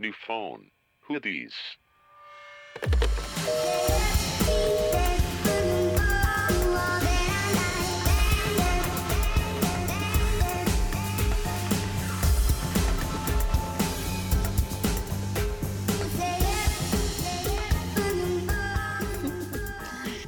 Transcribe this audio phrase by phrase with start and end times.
[0.00, 0.70] New phone.
[1.08, 1.54] Who these?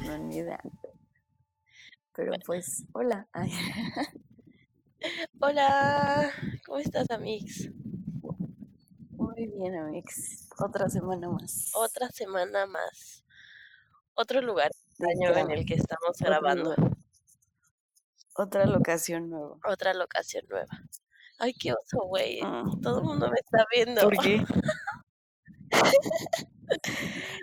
[0.01, 0.59] No, ni idea.
[2.13, 3.25] Pero pues, hola.
[3.31, 3.51] Ay,
[5.39, 6.29] Hola,
[6.65, 7.69] ¿cómo estás, Amix?
[9.41, 10.47] Muy bien, amigos.
[10.59, 11.71] Otra semana más.
[11.73, 13.25] Otra semana más.
[14.13, 16.75] Otro lugar extraño en el que estamos grabando.
[18.35, 19.57] Otra locación nueva.
[19.67, 20.69] Otra locación nueva.
[21.39, 22.39] Ay, qué oso, güey.
[22.43, 24.01] Mm, Todo el mundo me está viendo.
[24.03, 24.45] ¿Por qué?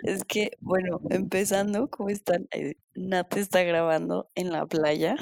[0.03, 2.47] Es que, bueno, empezando, ¿cómo están?
[2.51, 5.17] Eh, Nat está grabando en la playa,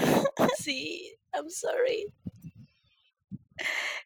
[0.59, 2.13] Sí, I'm sorry.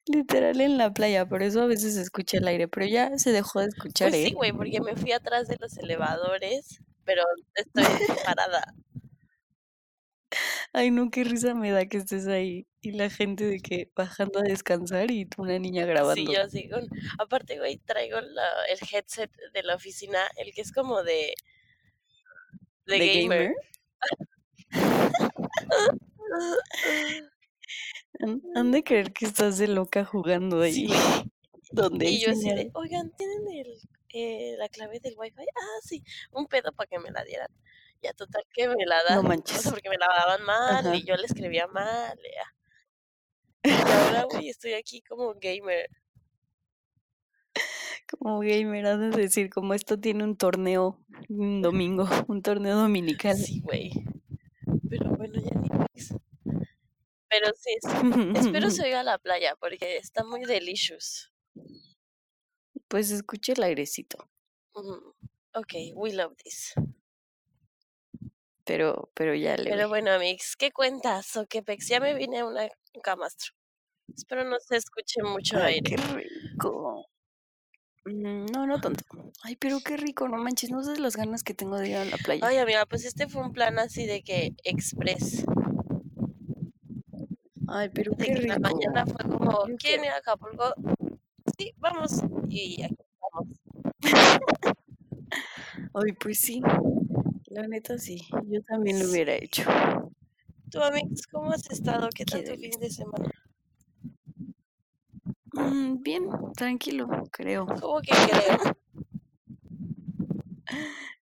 [0.06, 3.32] Literal en la playa, por eso a veces se escucha el aire, pero ya se
[3.32, 4.34] dejó de escuchar, Pues sí, ¿eh?
[4.34, 7.24] güey, porque me fui atrás de los elevadores, pero
[7.56, 7.86] estoy
[8.26, 8.64] parada.
[10.74, 14.40] Ay, no, qué risa me da que estés ahí y la gente de que bajando
[14.40, 16.34] a descansar y tú una niña Sí, grabando.
[16.34, 16.70] yo sí.
[16.70, 16.88] con-
[17.20, 21.34] Aparte, güey, traigo la- el headset de la oficina, el que es como de...
[22.86, 23.54] De, ¿De gamer.
[28.22, 30.88] Han, han de creer que estás de loca jugando ahí.
[30.88, 33.78] Sí, hay Y yo así de, oigan, ¿tienen el,
[34.10, 35.42] eh, la clave del wifi?
[35.42, 37.48] Ah, sí, un pedo para que me la dieran.
[38.02, 39.62] Ya total que me la No dan, o manches.
[39.62, 40.96] sea, porque me la daban mal Ajá.
[40.96, 42.18] y yo le escribía mal.
[42.18, 42.56] ya.
[43.64, 45.90] Y ahora, güey, estoy aquí como gamer.
[48.10, 51.00] Como gamer, has de decir, como esto tiene un torneo
[51.30, 53.38] un domingo, un torneo dominical.
[53.38, 53.92] Sí, güey.
[54.90, 55.70] Pero bueno, ya ni.
[57.32, 61.32] Pero sí, es- espero se oiga la playa porque está muy delicious.
[62.88, 64.30] Pues escuche el airecito,
[64.76, 65.12] Mm,
[65.54, 66.74] Ok, we love this.
[68.66, 71.36] pero, pero ya le Pero bueno, Mix, ¿qué cuentas?
[71.36, 73.52] O que pex, ya me vine a una un camastro.
[74.16, 75.90] Espero no se escuche mucho Ay, aire.
[75.90, 77.06] qué rico.
[78.06, 79.04] Mm, No, no tanto.
[79.44, 82.06] Ay, pero qué rico, no manches, no sabes las ganas que tengo de ir a
[82.06, 82.46] la playa.
[82.46, 85.44] Ay, amiga, pues este fue un plan así de que express.
[87.74, 88.70] Ay, pero qué en la rico.
[88.70, 90.74] mañana fue como, ¿quién a Acapulco?
[91.58, 92.22] Sí, vamos.
[92.50, 93.48] Y aquí estamos.
[95.94, 96.62] Ay, pues sí,
[97.48, 99.64] la neta sí, yo también lo hubiera hecho.
[100.70, 102.10] Tú, Amix, ¿cómo has estado?
[102.14, 103.32] ¿Qué tal tu fin de semana?
[105.54, 107.68] Mm, bien, tranquilo, creo.
[107.68, 108.76] ¿Cómo que creo?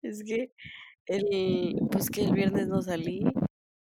[0.03, 0.53] Es que
[1.07, 3.25] el, pues que el viernes no salí,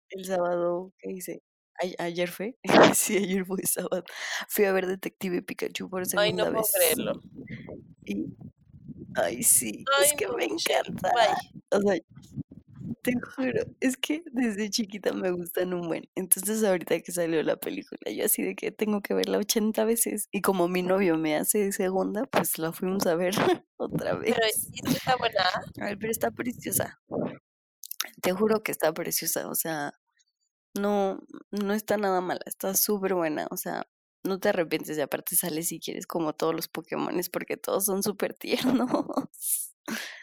[0.10, 1.44] el sábado, ¿qué hice?
[1.80, 2.58] Ay- ayer fue,
[2.96, 4.04] sí, ayer fue sábado.
[4.50, 6.72] Fui a ver Detective Pikachu por Ay, no segunda puedo vez.
[6.76, 7.22] creerlo.
[8.06, 8.26] Y,
[9.16, 11.12] ay, sí, Ay, es que no, me encanta.
[11.14, 11.78] bye.
[11.78, 12.00] O sea,
[13.04, 16.10] te juro, es que desde chiquita me gustan un buen.
[16.16, 20.30] Entonces ahorita que salió la película, yo así de que tengo que verla 80 veces.
[20.32, 23.34] Y como mi novio me hace segunda, pues la fuimos a ver
[23.78, 24.68] otra Pero, vez.
[24.74, 25.44] ¿y si está buena?
[25.80, 27.00] Ay, pero está preciosa.
[28.22, 29.48] Te juro que está preciosa.
[29.50, 29.94] O sea,
[30.80, 31.20] no,
[31.52, 32.42] no está nada mala.
[32.46, 33.48] Está súper buena.
[33.52, 33.88] O sea,
[34.24, 34.98] no te arrepientes.
[34.98, 39.06] Y aparte sales si quieres como todos los Pokémones porque todos son súper tiernos.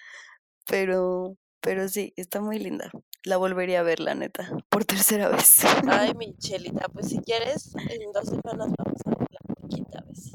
[0.67, 2.91] Pero, pero sí, está muy linda.
[3.23, 5.63] La volvería a ver, la neta, por tercera vez.
[5.87, 10.33] Ay, Michelita, pues si quieres, en dos semanas vamos a verla por quinta vez.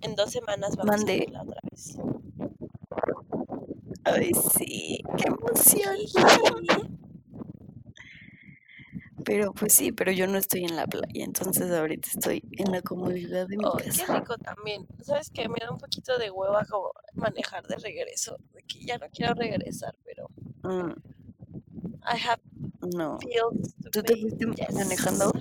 [0.00, 1.98] En dos semanas vamos a verla otra vez.
[4.04, 5.96] Ay, sí, qué emoción.
[9.24, 12.82] Pero pues sí, pero yo no estoy en la playa, entonces ahorita estoy en la
[12.82, 14.86] comodidad de mi Oh, qué rico también.
[15.02, 15.48] ¿Sabes qué?
[15.48, 18.36] Me da un poquito de hueva como manejar de regreso.
[18.54, 20.28] De que ya no quiero regresar, pero
[20.64, 20.92] Mm,
[22.04, 22.40] I have
[22.94, 23.18] no.
[23.18, 24.74] to ¿Tú te fuiste Yes.
[24.74, 25.32] manejando?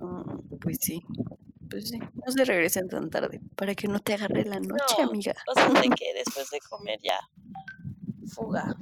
[0.00, 1.02] Mm, pues sí,
[1.68, 1.98] pues sí.
[2.24, 5.34] No se regresen tan tarde para que no te agarre la noche, No, amiga.
[5.48, 7.18] O sea, de que después de comer ya
[8.28, 8.74] fuga.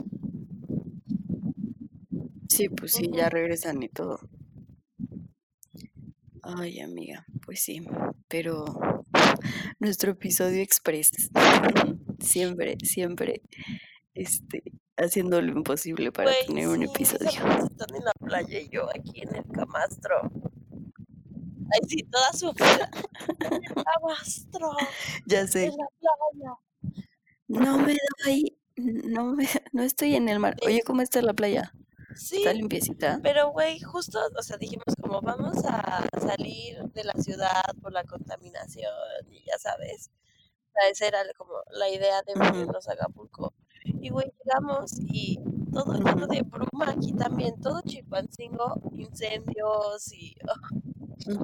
[2.54, 4.20] Sí, pues sí, ya regresan y todo.
[6.42, 7.80] Ay, amiga, pues sí,
[8.28, 8.64] pero
[9.80, 11.10] nuestro episodio express,
[12.20, 13.42] siempre, siempre,
[14.14, 14.62] este,
[14.96, 17.26] haciendo lo imposible para Güey, tener un sí, episodio.
[17.26, 20.30] mis están en la playa y yo aquí en el camastro.
[21.72, 22.90] Ay, sí, toda sufrida.
[23.84, 24.70] camastro,
[25.26, 26.54] Ya sé, en la playa.
[27.48, 30.56] no me doy, no me, no estoy en el mar.
[30.66, 31.72] Oye, ¿cómo está la playa?
[32.16, 33.20] Sí, Está limpiecita.
[33.22, 38.04] pero güey, justo, o sea, dijimos como vamos a salir de la ciudad por la
[38.04, 38.92] contaminación
[39.30, 40.10] y ya sabes.
[40.68, 43.52] O sea, esa era como la idea de venirnos a Acapulco.
[43.84, 45.38] Y güey, llegamos y
[45.72, 50.36] todo lleno de bruma aquí también, todo Chilpancingo, incendios y,
[51.26, 51.40] Mm,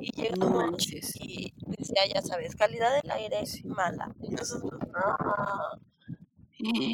[0.00, 1.12] y No llegamos manches.
[1.18, 3.64] y decía, ya sabes, calidad del aire Sí.
[3.66, 4.14] mala.
[4.18, 5.80] Nosotros, no.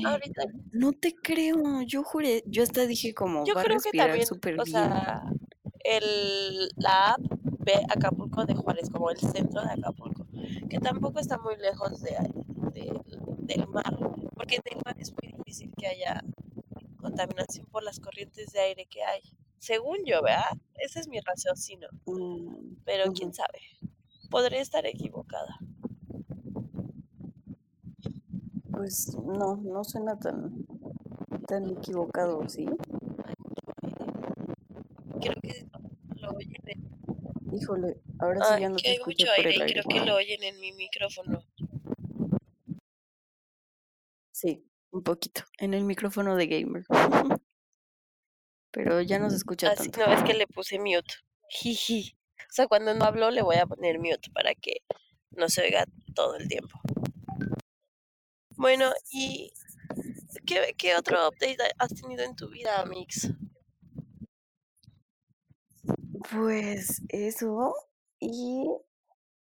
[0.05, 1.83] Ahorita No te creo.
[1.83, 4.67] Yo juré, yo hasta dije como Yo va a creo que también, o bien.
[4.67, 5.23] sea,
[5.85, 7.21] el, la app
[7.61, 10.27] ve Acapulco de Juárez como el centro de Acapulco,
[10.69, 12.17] que tampoco está muy lejos de,
[12.75, 13.01] de-
[13.39, 13.97] del mar,
[14.35, 16.23] porque en el mar es muy difícil que haya
[17.01, 19.23] contaminación por las corrientes de aire que hay.
[19.59, 20.57] Según yo, ¿verdad?
[20.77, 23.61] Ese es mi raciocinio, Mm, pero quién sabe.
[24.31, 25.20] Podría estar equivocada.
[28.81, 30.65] Pues no, no suena tan,
[31.47, 32.65] tan equivocado, ¿sí?
[35.21, 35.69] Creo que
[36.17, 39.51] lo oyen en, Híjole, ahora sí Ay, ya no que te hay mucho por aire
[39.51, 39.83] el y aire.
[39.83, 41.45] creo que lo oyen en mi micrófono.
[44.33, 45.43] Sí, un poquito.
[45.59, 46.87] En el micrófono de gamer.
[48.71, 50.11] Pero ya no se escucha Así, tanto.
[50.11, 51.17] no, es que le puse mute.
[51.51, 52.17] Jiji.
[52.39, 54.79] O sea, cuando no hablo le voy a poner mute para que
[55.33, 55.85] no se oiga
[56.15, 56.81] todo el tiempo.
[58.61, 59.55] Bueno, ¿y
[60.45, 63.33] qué, qué otro update has tenido en tu vida, Mix?
[66.31, 67.75] Pues eso.
[68.19, 68.69] Y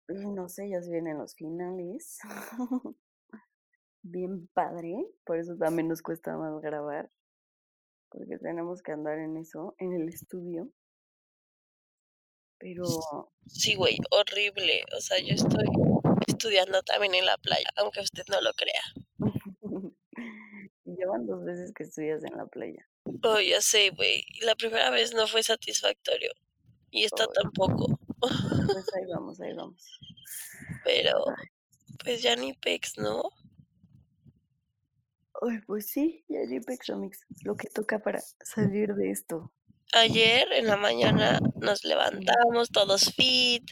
[0.10, 2.20] no sé, ya se vienen los finales.
[4.02, 5.08] Bien padre.
[5.24, 7.10] Por eso también nos cuesta más grabar.
[8.10, 10.70] Porque tenemos que andar en eso, en el estudio.
[12.66, 14.84] Pero Sí, güey, horrible.
[14.98, 15.68] O sea, yo estoy
[16.26, 18.82] estudiando también en la playa, aunque usted no lo crea.
[20.86, 22.88] llevan dos veces que estudias en la playa.
[23.22, 24.26] Oh, ya sé, güey.
[24.42, 26.32] La primera vez no fue satisfactorio.
[26.90, 27.30] Y esta Ay.
[27.36, 28.00] tampoco.
[28.20, 30.00] Pues ahí vamos, ahí vamos.
[30.84, 31.24] Pero,
[32.04, 33.30] pues ya ni pex, ¿no?
[35.42, 39.52] ay, pues sí, ya ni Pexomix, lo que toca para salir de esto.
[39.96, 43.64] Ayer en la mañana nos levantamos todos fit,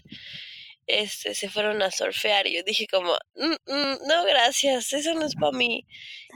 [0.87, 5.25] este, se fueron a surfear y yo dije como, "Mm, mm, no gracias, eso no
[5.25, 5.85] es para mí.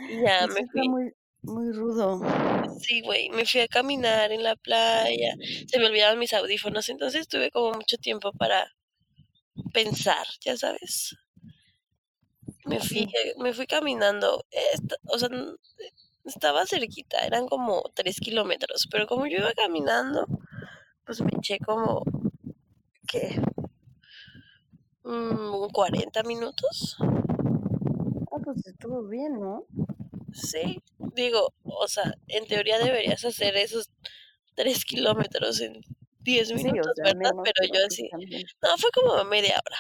[0.07, 1.13] Y ya Eso me fui, muy,
[1.43, 2.21] muy rudo.
[2.79, 5.35] sí, güey, me fui a caminar en la playa,
[5.67, 8.73] se me olvidaron mis audífonos, entonces tuve como mucho tiempo para
[9.73, 11.15] pensar, ya sabes.
[12.71, 15.29] Me fui, eh, me fui caminando, esta- o sea,
[16.27, 20.27] estaba cerquita, eran como tres kilómetros, pero como yo iba caminando,
[21.05, 22.03] pues me eché como,
[23.07, 23.41] ¿qué?
[25.03, 26.97] Mm, 40 minutos.
[28.31, 29.65] Ah, pues estuvo bien, ¿no?
[30.33, 30.83] Sí,
[31.15, 33.89] digo, o sea, en teoría deberías hacer esos
[34.55, 35.81] 3 kilómetros en
[36.19, 37.31] 10 Sí, minutos, o sea, ¿verdad?
[37.43, 38.49] Pero yo sí, también.
[38.61, 39.77] no, fue como media hora.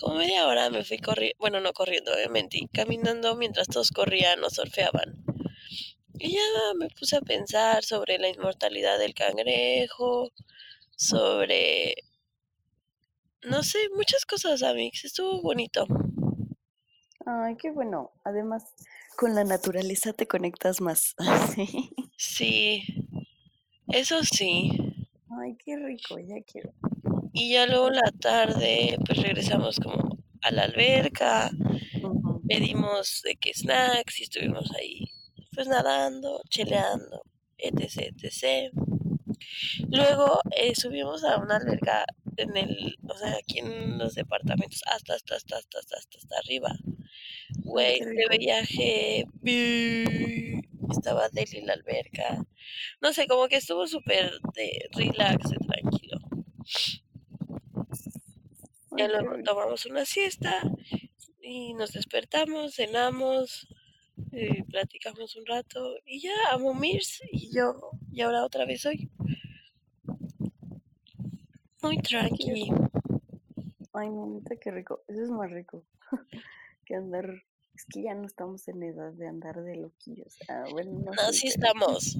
[0.00, 4.50] Como media hora me fui corriendo, bueno, no corriendo, obviamente, caminando mientras todos corrían o
[4.50, 5.22] surfeaban.
[6.18, 6.40] Y ya
[6.78, 10.30] me puse a pensar sobre la inmortalidad del cangrejo,
[10.96, 11.94] sobre,
[13.42, 15.86] no sé, muchas cosas, Amix, estuvo bonito.
[17.26, 18.10] Ay, qué bueno.
[18.24, 18.64] Además,
[19.16, 21.14] con la naturaleza te conectas más.
[21.56, 22.84] Sí.
[22.84, 22.84] Sí,
[23.88, 24.70] eso sí.
[25.40, 26.72] Ay, qué rico, ya quiero.
[27.32, 31.50] Y ya luego la tarde, pues regresamos como a la alberca,
[32.48, 35.04] pedimos de que snacks y estuvimos ahí,
[35.54, 37.22] pues nadando, cheleando,
[37.58, 38.72] etc, etc.
[39.90, 42.04] Luego eh, subimos a una alberca
[42.36, 46.38] en el, o sea, aquí en los departamentos, hasta, hasta, hasta, hasta, hasta, hasta, hasta
[46.38, 46.74] arriba.
[47.64, 52.44] Güey, qué de viaje, vi- estaba Deli la alberca.
[53.00, 56.09] No sé, como que estuvo súper de relax, de tranquilo.
[59.00, 60.60] Ya luego tomamos una siesta
[61.40, 63.66] y nos despertamos, cenamos,
[64.32, 69.10] eh, platicamos un rato y ya a Momirs y yo, y ahora otra vez hoy.
[71.82, 72.70] Muy tranqui.
[73.94, 75.02] Ay, mamita, qué rico.
[75.08, 75.84] Eso es más rico
[76.84, 77.26] que andar.
[77.74, 80.36] Es que ya no estamos en edad de andar de loquillos.
[80.48, 82.18] Ah, bueno, no No, sí pero estamos,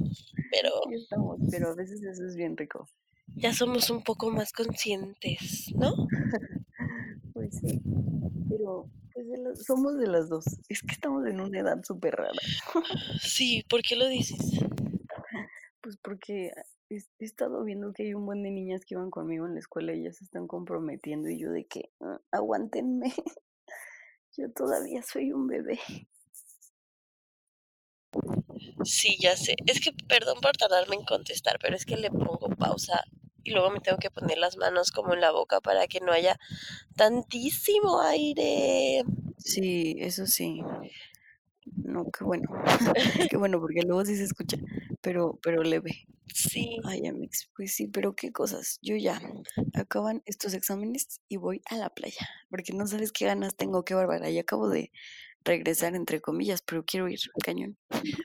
[0.50, 2.88] pero sí estamos, pero a veces eso es bien rico.
[3.36, 5.92] ya somos un poco más conscientes, ¿no?
[7.50, 7.80] Sí,
[8.48, 10.44] pero pues de somos de las dos.
[10.68, 12.32] Es que estamos en una edad súper rara.
[13.20, 14.38] Sí, ¿por qué lo dices?
[15.82, 16.52] Pues porque
[16.90, 19.60] he, he estado viendo que hay un buen de niñas que iban conmigo en la
[19.60, 23.12] escuela y ya se están comprometiendo y yo de que "Ah, aguántenme.
[24.36, 25.78] Yo todavía soy un bebé.
[28.84, 29.54] Sí, ya sé.
[29.66, 33.04] Es que, perdón por tardarme en contestar, pero es que le pongo pausa
[33.44, 36.12] y luego me tengo que poner las manos como en la boca para que no
[36.12, 36.38] haya
[36.96, 39.04] tantísimo aire.
[39.38, 40.62] Sí, eso sí.
[41.76, 42.48] No, qué bueno.
[43.30, 44.56] qué bueno, porque luego sí se escucha,
[45.00, 46.06] pero, pero leve.
[46.32, 46.78] Sí.
[46.84, 48.78] Ay, Amix, pues sí, pero qué cosas.
[48.82, 49.20] Yo ya
[49.74, 53.94] acaban estos exámenes y voy a la playa, porque no sabes qué ganas tengo, qué
[53.94, 54.30] bárbara.
[54.30, 54.92] Y acabo de
[55.44, 57.76] regresar, entre comillas, pero quiero ir, cañón.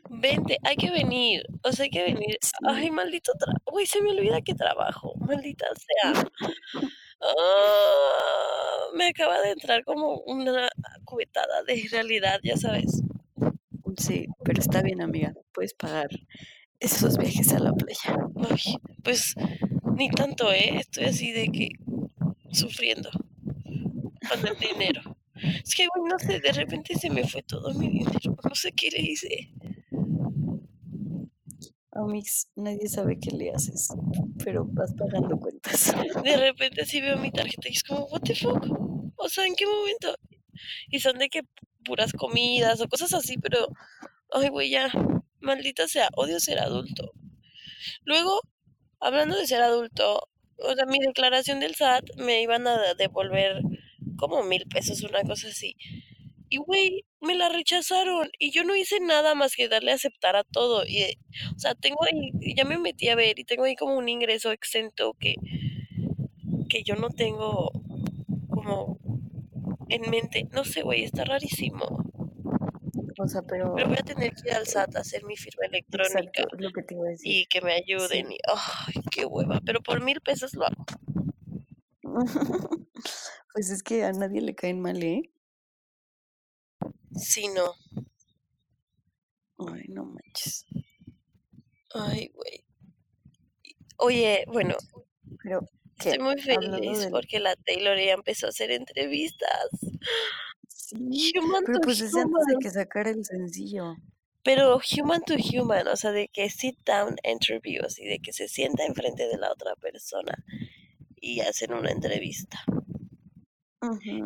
[0.10, 1.44] Vente, hay que venir.
[1.64, 2.38] O sea, hay que venir.
[2.68, 3.62] Ay, maldito trabajo.
[3.72, 5.14] Uy, se me olvida que trabajo.
[5.20, 6.30] Maldita sea.
[7.22, 10.68] Ah, me acaba de entrar como una
[11.06, 13.02] cubetada de realidad, ya sabes.
[13.98, 15.34] Sí, pero está bien, amiga.
[15.54, 16.10] Puedes pagar
[16.80, 18.18] esos viajes a la playa.
[18.50, 19.34] Ay, pues
[19.96, 20.78] ni tanto, ¿eh?
[20.78, 21.70] Estoy así de que
[22.52, 23.10] sufriendo
[24.30, 25.15] con el dinero.
[25.36, 28.38] Es que, güey, no sé, de repente se me fue todo mi dinero.
[28.44, 29.52] No sé qué le hice.
[31.92, 33.88] Amix, nadie sabe qué le haces,
[34.44, 35.94] pero vas pagando cuentas.
[36.26, 38.66] De repente sí veo mi tarjeta y es como, what the fuck?
[39.16, 40.14] O sea, ¿en qué momento?
[40.90, 41.44] Y son de que
[41.86, 43.68] puras comidas o cosas así, pero,
[44.32, 44.92] ay, güey, ya,
[45.40, 47.14] maldita sea, odio ser adulto.
[48.04, 48.42] Luego,
[49.00, 50.28] hablando de ser adulto,
[50.58, 53.62] o sea, mi declaración del SAT me iban a devolver
[54.18, 55.76] como mil pesos, una cosa así.
[56.50, 60.36] Y, güey, me la rechazaron y yo no hice nada más que darle a aceptar
[60.36, 60.86] a todo.
[60.86, 61.18] Y, eh,
[61.56, 64.52] o sea, tengo ahí, ya me metí a ver y tengo ahí como un ingreso
[64.52, 65.36] exento que,
[66.70, 67.72] que yo no tengo
[68.50, 69.00] como
[69.90, 70.48] en mente.
[70.52, 72.06] No sé, güey, está rarísimo.
[73.18, 73.74] O sea, pero...
[73.76, 76.62] Pero voy a tener que ir al SAT a hacer mi firma electrónica Exacto, es
[76.62, 77.32] lo que te iba a decir.
[77.32, 78.32] y que me ayuden.
[78.32, 79.62] Y, ay, qué hueva.
[79.66, 80.86] Pero por mil pesos lo hago.
[83.56, 85.32] pues es que a nadie le caen mal, ¿eh?
[87.16, 87.74] Sí, no.
[89.58, 90.66] Ay, no manches.
[91.94, 92.66] Ay, güey.
[93.98, 94.76] Oye, bueno,
[95.42, 95.62] Pero,
[95.98, 96.10] ¿qué?
[96.10, 99.70] estoy muy Hablando feliz del- porque la Taylor ya empezó a hacer entrevistas.
[100.68, 102.60] Sí, Human pero to pues desde antes de human.
[102.62, 103.96] que sacara el sencillo.
[104.44, 108.50] Pero human to human, o sea, de que sit down interviews y de que se
[108.50, 110.36] sienta enfrente de la otra persona
[111.16, 112.60] y hacen una entrevista.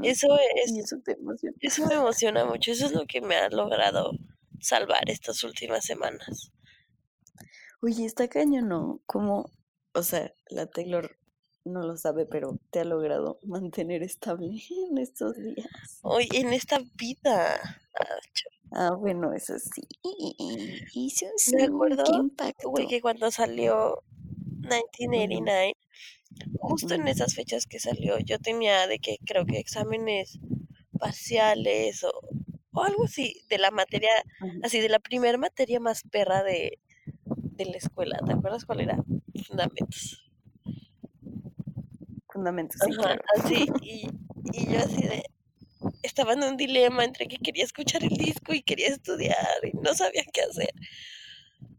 [0.04, 1.56] Eso es, Y eso te emociona.
[1.62, 2.72] eso me emociona mucho.
[2.72, 4.12] Eso es lo que me ha logrado
[4.60, 6.52] salvar estas últimas semanas.
[7.82, 9.02] Oye, está cañón, ¿no?
[9.06, 9.52] Como,
[9.94, 11.18] o sea, la Taylor
[11.64, 14.48] no lo sabe, pero te ha logrado mantener estable
[14.92, 15.68] en estos días.
[16.02, 17.60] Hoy en esta vida.
[18.00, 18.18] Ah,
[18.72, 19.82] Ah, bueno, eso sí.
[21.56, 22.04] Me acuerdo.
[22.64, 24.04] Güey, que cuando salió
[24.62, 25.74] 1989,
[26.60, 30.40] justo en esas fechas que salió, yo tenía de que creo que exámenes
[31.00, 32.12] parciales o,
[32.72, 34.10] o algo así, de la materia,
[34.64, 36.80] así de la primer materia más perra de,
[37.26, 38.20] de la escuela.
[38.26, 39.04] ¿Te acuerdas cuál era?
[39.46, 40.30] Fundamentos.
[42.32, 43.22] Fundamentos, sí, Ajá, claro.
[43.38, 44.08] así, y,
[44.54, 45.24] y yo así de,
[46.04, 49.94] estaba en un dilema entre que quería escuchar el disco y quería estudiar y no
[49.94, 50.74] sabía qué hacer.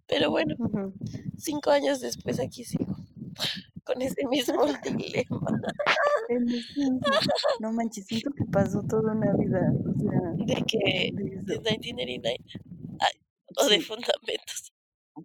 [0.07, 0.57] Pero bueno,
[1.39, 2.97] cinco años después aquí sigo,
[3.85, 5.41] con ese mismo dilema
[7.61, 9.73] No manches, siento que pasó toda una vida.
[9.87, 11.61] O sea, de que de de eso.
[11.63, 12.37] 1989
[13.01, 13.21] ay,
[13.57, 14.73] o de fundamentos.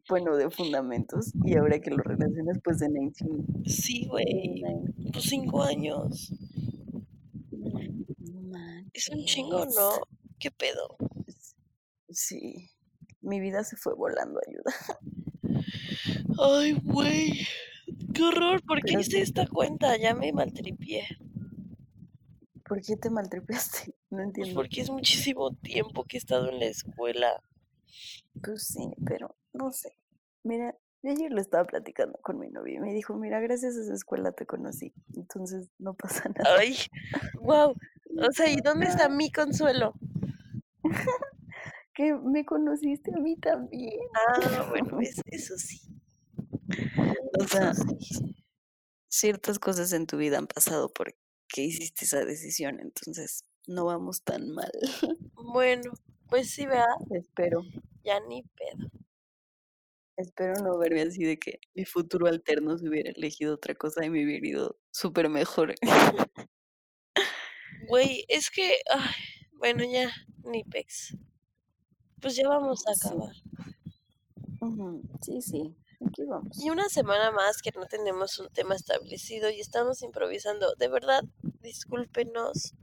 [0.10, 1.32] bueno, de fundamentos.
[1.46, 3.70] Y ahora que lo relacionas, pues de 19.
[3.70, 4.64] Sí, güey,
[5.12, 6.32] pues cinco años.
[7.52, 8.60] No
[8.94, 9.92] Es un chingo, ¿no?
[10.40, 10.98] ¿Qué pedo?
[12.10, 12.72] Sí,
[13.22, 14.74] mi vida se fue volando, ayuda.
[16.40, 17.48] Ay, güey,
[18.16, 19.98] qué horror, ¿por qué hice esta cuenta?
[19.98, 21.04] Ya me maltripié.
[22.68, 23.94] ¿Por qué te maltripeaste?
[24.12, 24.56] No Pues entiendo.
[24.62, 27.42] porque es muchísimo tiempo que he estado en la escuela.
[28.42, 29.98] Pues sí, pero no sé.
[30.44, 33.82] Mira, yo ayer lo estaba platicando con mi novio y me dijo, mira, gracias a
[33.82, 34.94] esa escuela te conocí.
[35.16, 36.56] Entonces no pasa nada.
[36.58, 36.78] Ay,
[37.42, 37.72] wow.
[38.18, 39.94] O sea, ¿y dónde está mi consuelo?
[41.94, 44.00] Que me conociste a mí también.
[44.28, 45.80] Ah, bueno, es- eso sí.
[47.40, 47.74] O sea,
[49.10, 51.16] ciertas cosas en tu vida han pasado porque
[51.58, 54.72] hiciste esa decisión, entonces no vamos tan mal.
[55.36, 55.92] Bueno,
[56.30, 57.62] pues sí, vea, Espero,
[58.04, 58.90] ya ni pedo.
[60.18, 64.10] espero no verme así de que mi futuro alterno se hubiera elegido otra cosa y
[64.10, 65.76] me hubiera ido súper mejor.
[67.88, 69.14] Güey, es que, ay,
[69.54, 70.12] bueno, ya,
[70.44, 71.16] ni pex.
[72.22, 73.36] Pues ya vamos a acabar.
[75.22, 76.64] Sí, sí, aquí vamos.
[76.64, 80.74] Y una semana más que no tenemos un tema establecido y estamos improvisando.
[80.76, 81.24] De verdad,
[81.62, 82.74] discúlpenos.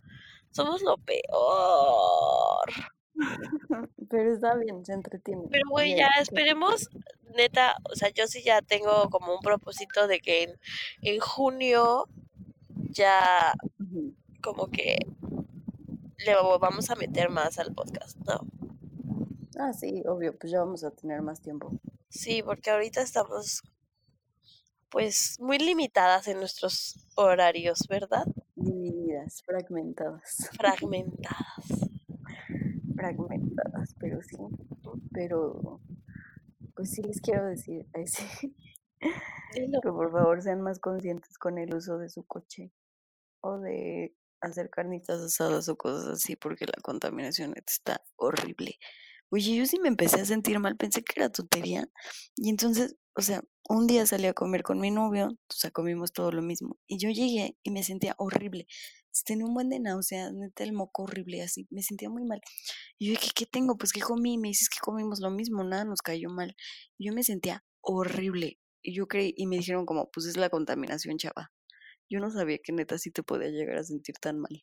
[0.51, 2.69] Somos lo peor.
[4.11, 5.45] Pero está bien, se entretiene.
[5.51, 6.91] Pero, güey, ya esperemos,
[7.35, 10.59] neta, o sea, yo sí ya tengo como un propósito de que en,
[11.01, 12.07] en junio
[12.91, 13.55] ya
[14.43, 14.99] como que
[16.25, 18.41] le vamos a meter más al podcast, ¿no?
[19.59, 21.73] Ah, sí, obvio, pues ya vamos a tener más tiempo.
[22.13, 23.63] Sí, porque ahorita estamos
[24.91, 28.27] pues muy limitadas en nuestros horarios, ¿verdad?
[28.55, 30.51] Divididas, fragmentadas.
[30.59, 31.91] Fragmentadas.
[32.95, 34.37] fragmentadas, pero sí.
[35.13, 35.81] Pero,
[36.77, 37.87] pues sí les quiero decir,
[39.55, 39.81] Dilo.
[39.81, 42.71] que por favor sean más conscientes con el uso de su coche
[43.41, 48.79] o de hacer carnitas asadas o cosas así, porque la contaminación está horrible.
[49.35, 51.89] Oye, yo sí me empecé a sentir mal, pensé que era tontería.
[52.37, 56.13] Y entonces, o sea, un día salí a comer con mi novio, o sea, comimos
[56.13, 56.79] todo lo mismo.
[56.87, 58.67] Y yo llegué y me sentía horrible.
[59.25, 62.43] Tenía un buen de náuseas, neta el moco horrible, así, me sentía muy mal.
[62.99, 63.79] Y yo dije, ¿qué tengo?
[63.79, 66.55] Pues que comí, me dices que comimos lo mismo, nada nos cayó mal.
[66.99, 68.59] Yo me sentía horrible.
[68.83, 71.51] Y yo creí, y me dijeron como, pues es la contaminación, chava.
[72.11, 74.63] Yo no sabía que neta sí te podía llegar a sentir tan mal.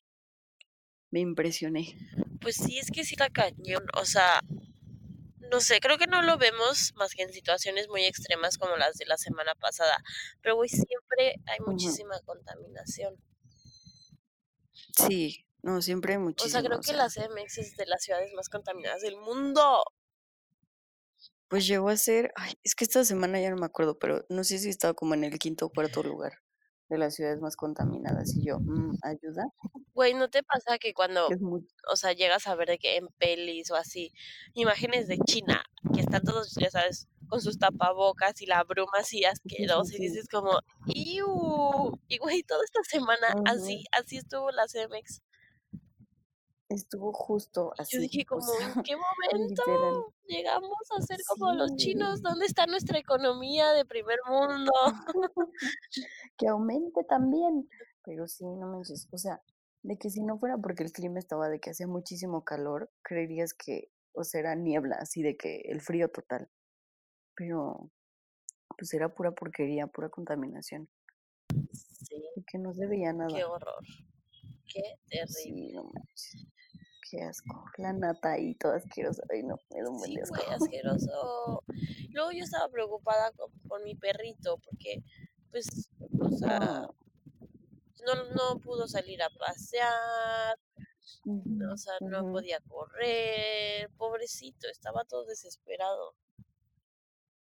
[1.09, 1.97] Me impresioné.
[2.39, 4.41] Pues sí, es que sí está cañón, o sea,
[5.49, 8.97] no sé, creo que no lo vemos más que en situaciones muy extremas como las
[8.97, 9.97] de la semana pasada,
[10.41, 13.15] pero güey, siempre hay muchísima contaminación.
[14.95, 16.51] Sí, no, siempre hay O muchísimo.
[16.51, 19.83] sea, creo o que la CDMX es de las ciudades más contaminadas del mundo.
[21.47, 24.43] Pues llegó a ser, ay, es que esta semana ya no me acuerdo, pero no
[24.43, 26.39] sé si estaba como en el quinto o cuarto lugar
[26.89, 28.35] de las ciudades más contaminadas.
[28.35, 29.45] Y yo, mm, ayuda,
[29.93, 33.07] Güey, ¿no te pasa que cuando, muy, o sea, llegas a ver de que en
[33.17, 34.13] pelis o así,
[34.53, 39.17] imágenes de China, que están todos, ya sabes, con sus tapabocas y la bruma así
[39.17, 41.99] sí, sí, asquerosa y dices como, ¡iu!
[42.07, 45.21] Y güey, toda esta semana así, así estuvo la CDMX.
[46.69, 48.95] Estuvo justo Yo así, dije o como, sea, ¿en qué
[49.31, 50.03] momento literal.
[50.27, 52.21] llegamos a ser como los chinos?
[52.21, 54.71] ¿Dónde está nuestra economía de primer mundo?
[56.37, 57.67] que aumente también.
[58.03, 59.41] Pero sí, no manches, o sea,
[59.83, 63.53] de que si no fuera porque el clima estaba de que hacía muchísimo calor, creerías
[63.53, 66.49] que, o sea, era niebla, así de que el frío total.
[67.35, 67.91] Pero,
[68.77, 70.89] pues era pura porquería, pura contaminación.
[71.73, 73.49] Sí, Y que no se veía qué nada.
[73.49, 73.83] horror.
[74.67, 75.27] Qué terrible.
[75.33, 76.45] Sí, no manches.
[77.09, 77.65] Qué asco.
[77.77, 79.23] La nata ahí toda asquerosa.
[79.29, 80.39] Ay, no, me da un buen Sí, asco.
[80.39, 81.63] güey, asqueroso.
[82.11, 85.03] Luego yo estaba preocupada con, con mi perrito porque,
[85.51, 86.89] pues, o sea, Ah,
[88.05, 90.57] no, no pudo salir a pasear,
[91.71, 92.31] o sea, no ujú.
[92.31, 96.15] podía correr, pobrecito, estaba todo desesperado.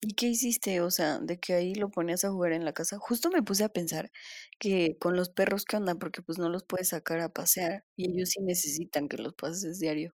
[0.09, 0.81] ¿Y qué hiciste?
[0.81, 2.97] O sea, de que ahí lo ponías a jugar en la casa.
[2.99, 4.11] Justo me puse a pensar
[4.59, 5.97] que con los perros, ¿qué onda?
[5.97, 9.79] Porque pues no los puedes sacar a pasear y ellos sí necesitan que los pases
[9.79, 10.15] diario.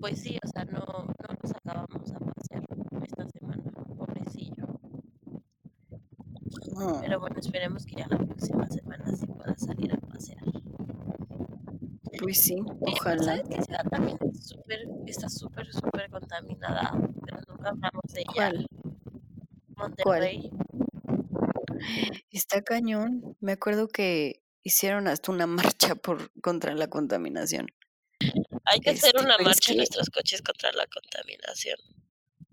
[0.00, 2.62] Pues sí, o sea, no, no lo sacábamos a pasear
[3.04, 3.62] esta semana,
[3.96, 4.66] pobrecillo.
[7.00, 10.42] Pero bueno, esperemos que ya la próxima semana sí pueda salir a pasear.
[12.20, 13.36] pues sí, pero ojalá.
[13.36, 16.92] ¿sabes ciudad también es súper, está súper, súper contaminada?
[17.24, 18.66] Pero nunca hablamos ¿Cuál?
[20.02, 20.20] ¿Cuál?
[20.20, 20.50] Monterrey.
[22.30, 23.36] Está cañón.
[23.40, 27.66] Me acuerdo que hicieron hasta una marcha por contra la contaminación.
[28.64, 31.78] Hay que hacer Este, una marcha en nuestros coches contra la contaminación.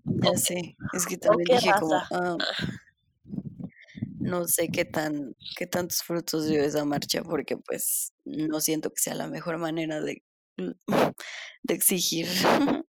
[0.04, 2.08] ya ¿O qué, sé, es que o también dije como, raza?
[2.12, 2.36] ah,
[4.20, 9.00] no sé qué tan, qué tantos frutos dio esa marcha, porque pues no siento que
[9.00, 10.22] sea la mejor manera de,
[10.56, 12.26] de exigir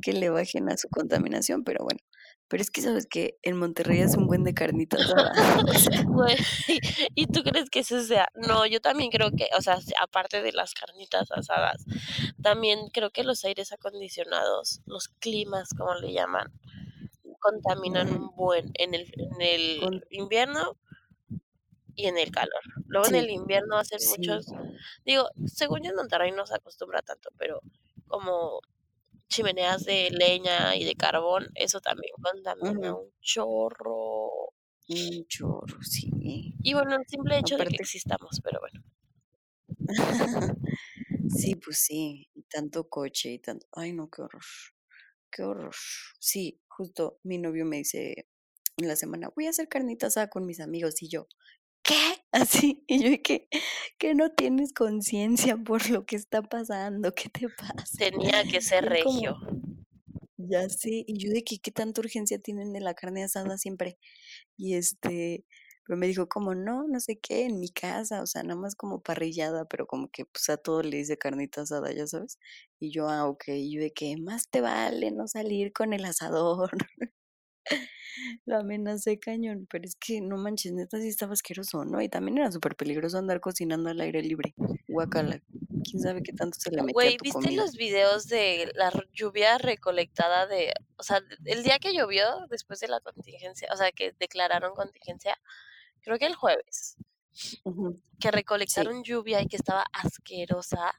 [0.00, 2.00] que le bajen a su contaminación, pero bueno.
[2.48, 4.96] Pero es que sabes que en Monterrey es un buen de carnita
[6.06, 6.36] Güey,
[7.14, 8.28] ¿y tú crees que eso sea?
[8.34, 11.84] No, yo también creo que, o sea, aparte de las carnitas asadas,
[12.42, 16.50] también creo que los aires acondicionados, los climas, como le llaman,
[17.38, 20.76] contaminan un buen en el, en el invierno
[21.94, 22.62] y en el calor.
[22.86, 24.46] Luego en el invierno hacen sí, muchos,
[25.04, 27.60] digo, según yo en Monterrey no se acostumbra tanto, pero
[28.06, 28.60] como
[29.28, 34.52] chimeneas de leña y de carbón, eso también contamina ujú, un chorro.
[34.88, 36.10] un chorro, sí.
[36.62, 38.84] Y bueno, el simple hecho de que Aparte, existamos, pero bueno.
[41.26, 44.42] sí, pues sí, y tanto coche y tanto, ay no, qué horror,
[45.30, 45.74] qué horror.
[46.20, 48.28] Sí, justo mi novio me dice
[48.78, 51.28] en la semana, voy a hacer carnita asada con mis amigos y yo.
[52.32, 53.48] Así, y yo, ¿qué?
[53.98, 57.98] Que no tienes conciencia por lo que está pasando, ¿qué te pasa?
[57.98, 59.36] Tenía que ser Y es como, regio.
[60.36, 63.98] ya sé, y yo de que qué tanta urgencia tienen de la carne asada siempre.
[64.56, 65.44] Y este,
[65.86, 68.76] Pero me dijo como, no, no sé qué, en mi casa, o sea, nada más
[68.76, 72.38] como parrillada, pero como que pues a todo le hice carnita asada, ya sabes.
[72.80, 76.04] Y yo, ah, ok, y yo de que más te vale no salir con el
[76.06, 76.70] asador.
[78.46, 82.00] Lo amenacé cañón, pero es que no manches, neta sí estaba asqueroso, ¿no?
[82.00, 84.54] Y también era súper peligroso andar cocinando al aire libre.
[84.88, 85.40] Guacala,
[85.84, 87.62] quién sabe qué tanto se le metía a Güey, ¿viste comida.
[87.62, 92.88] los videos de la lluvia recolectada de, o sea, el día que llovió después de
[92.88, 95.38] la contingencia, o sea, que declararon contingencia,
[96.00, 96.96] creo que el jueves,
[98.20, 100.92] que recolectaron lluvia y que estaba asquerosa.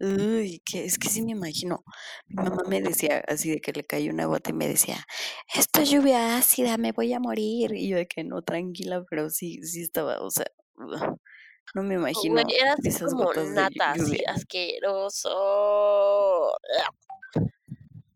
[0.00, 1.82] Uy, que es que sí me imagino.
[2.28, 4.98] Mi mamá me decía así de que le cayó una gota y me decía,
[5.54, 7.72] esto es lluvia ácida, me voy a morir.
[7.74, 10.46] Y yo de que no, tranquila, pero sí, sí estaba, o sea,
[11.74, 14.30] no me Güey, imagino era así esas como gotas de nata, así lluvia.
[14.30, 15.30] asqueroso.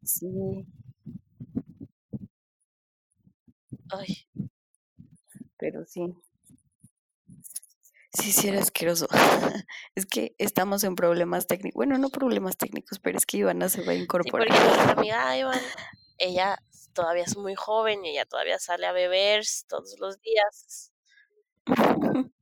[0.05, 0.27] Sí,
[3.93, 4.27] Ay,
[5.59, 6.03] pero sí.
[8.13, 9.07] Sí, sí era asqueroso.
[9.95, 11.77] Es que estamos en problemas técnicos.
[11.77, 14.49] Bueno, no problemas técnicos, pero es que Ivana se va a sí, incorporar.
[14.49, 15.61] porque nuestra amiga Iván,
[16.19, 16.59] ella
[16.93, 20.93] todavía es muy joven y ella todavía sale a beber todos los días.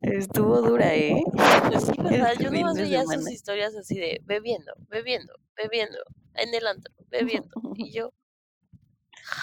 [0.00, 1.22] Estuvo dura, ¿eh?
[1.68, 2.32] Pues sí, ¿verdad?
[2.32, 5.98] Este Yo nomás veía sus historias así de bebiendo, bebiendo, bebiendo,
[6.34, 7.60] en el antro, bebiendo.
[7.74, 8.14] Y yo,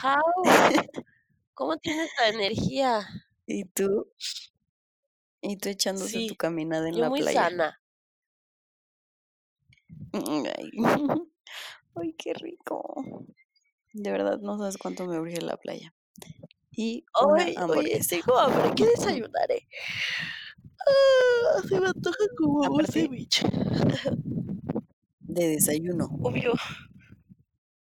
[0.04, 0.17] how?
[1.54, 3.08] ¿Cómo tienes la energía?
[3.48, 4.12] ¿Y tú?
[5.42, 7.44] ¿Y tú echándose tu caminada en yo la muy playa?
[7.50, 7.82] sana.
[10.14, 10.72] Ay.
[11.96, 13.26] Ay, qué rico.
[13.94, 15.94] De verdad, no sabes cuánto me urge la playa.
[16.72, 18.10] Y una Hoy, oye, hamburguesa.
[18.18, 19.68] tengo hambre, ¿qué desayunaré?
[20.88, 23.48] Ah, se me antoja como un Aparte- ceviche.
[25.22, 26.06] De desayuno.
[26.22, 26.54] Obvio.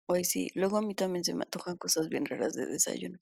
[0.06, 3.18] Hoy sí, luego a mí también se me antojan cosas bien raras de desayuno.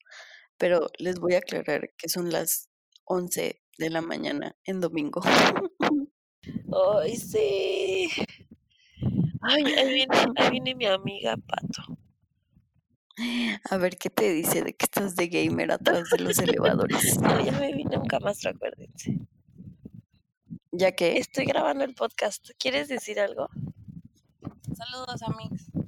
[0.63, 2.69] Pero les voy a aclarar que son las
[3.07, 5.21] 11 de la mañana en domingo.
[7.01, 8.09] Ay, sí.
[9.41, 11.99] Ay, ahí viene, ahí viene mi amiga Pato.
[13.71, 17.19] A ver qué te dice de que estás de gamer atrás de los elevadores.
[17.21, 19.19] No, ya me vine a un camastro, acuérdense.
[20.71, 22.51] Ya que Estoy grabando el podcast.
[22.57, 23.49] ¿Quieres decir algo?
[24.77, 25.82] Saludos, amigos.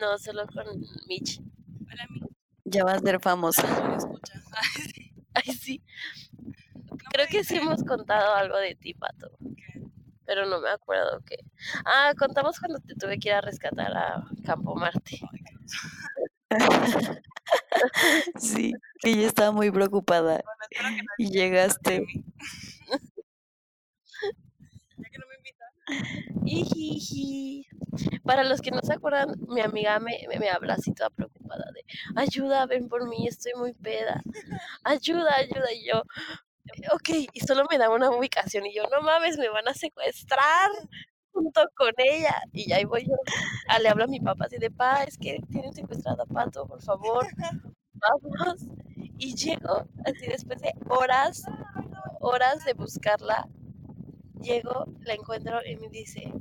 [0.00, 0.66] No, solo con
[1.08, 1.40] Mitch.
[1.90, 2.30] Hola, amigos.
[2.64, 3.62] ya vas a ser famosa.
[3.80, 4.42] No me escucha.
[5.34, 5.82] Ay, sí.
[7.12, 9.30] Creo que sí hemos contado algo de ti, Pato.
[10.26, 11.36] Pero no me acuerdo qué.
[11.86, 15.20] Ah, contamos cuando te tuve que ir a rescatar a Campo Marte.
[18.38, 20.42] Sí, que ella estaba muy preocupada.
[20.44, 22.04] Bueno, espero que nadie Y llegaste.
[24.98, 25.72] ya que no me invitan.
[28.24, 31.84] Para los que no se acuerdan, mi amiga me, me, habla así toda preocupada de
[32.16, 34.22] ayuda, ven por mí, estoy muy peda.
[34.84, 35.72] Ayuda, ayuda.
[35.72, 36.02] Y yo,
[36.92, 40.70] ok, y solo me da una ubicación y yo, no mames, me van a secuestrar
[41.32, 42.42] junto con ella.
[42.52, 43.14] Y ahí voy yo.
[43.68, 46.66] Ah, le hablo a mi papá así de, pa, es que tienen secuestrado a Pato,
[46.66, 47.26] por favor,
[47.94, 48.66] vamos.
[49.18, 51.42] Y llego, así después de horas,
[52.20, 53.48] horas de buscarla,
[54.40, 56.32] llego, la encuentro y me dice,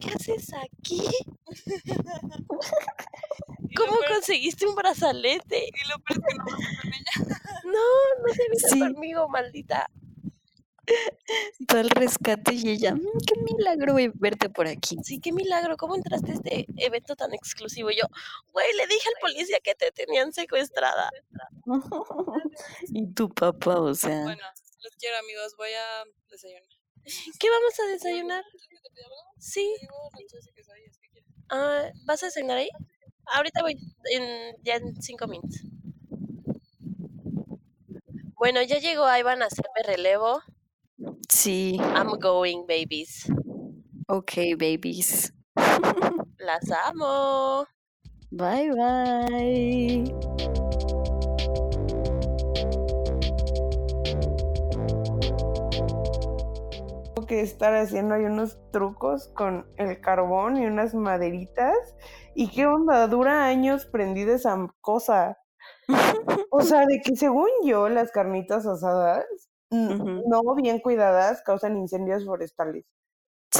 [0.00, 1.02] ¿qué haces aquí?
[3.76, 5.68] ¿Cómo conseguiste un brazalete?
[5.68, 7.12] Y lo peor es que no vas con ella.
[7.64, 7.80] No,
[8.22, 8.28] no
[8.58, 8.78] se Sí.
[8.78, 9.88] conmigo, maldita.
[11.66, 14.98] Todo el rescate y ella, "Mm, qué milagro verte por aquí.
[15.02, 17.90] Sí, qué milagro, ¿cómo entraste a este evento tan exclusivo?
[17.90, 18.04] Y yo,
[18.52, 21.10] güey, le dije al policía que te tenían secuestrada.
[22.88, 24.42] y tu papá, o sea, Bueno,
[24.82, 25.54] los quiero, amigos.
[25.56, 26.68] Voy a desayunar.
[27.40, 28.44] ¿Qué vamos a desayunar?
[29.38, 29.74] Sí.
[31.50, 32.68] Ah, ¿Vas a cenar ahí?
[33.26, 33.76] Ahorita voy,
[34.12, 35.60] en, ya en cinco minutos.
[38.36, 40.40] Bueno, ya llegó Ivan a hacerme relevo.
[41.28, 43.26] sí, I'm going, babies.
[44.08, 45.32] ok, babies.
[46.38, 47.66] Las amo.
[48.30, 50.60] Bye, bye.
[57.34, 61.76] Que estar haciendo ahí unos trucos con el carbón y unas maderitas.
[62.34, 63.08] ¿Y qué onda?
[63.08, 65.36] Dura años prendida esa cosa.
[66.50, 69.24] O sea, de que según yo, las carnitas asadas,
[69.70, 72.84] no bien cuidadas, causan incendios forestales.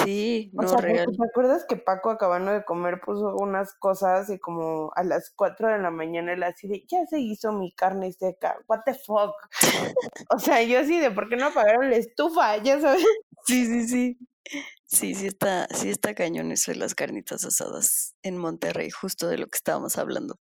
[0.03, 1.07] Sí, O no sea, real.
[1.07, 5.69] ¿te acuerdas que Paco acabando de comer puso unas cosas y como a las 4
[5.69, 9.35] de la mañana él así de, ya se hizo mi carne seca, what the fuck?
[10.31, 12.57] O sea, yo así de, ¿por qué no apagaron la estufa?
[12.59, 13.05] Ya sabes.
[13.47, 14.19] Sí, sí, sí.
[14.87, 19.39] Sí, sí está, sí está cañón eso de las carnitas asadas en Monterrey, justo de
[19.39, 20.37] lo que estábamos hablando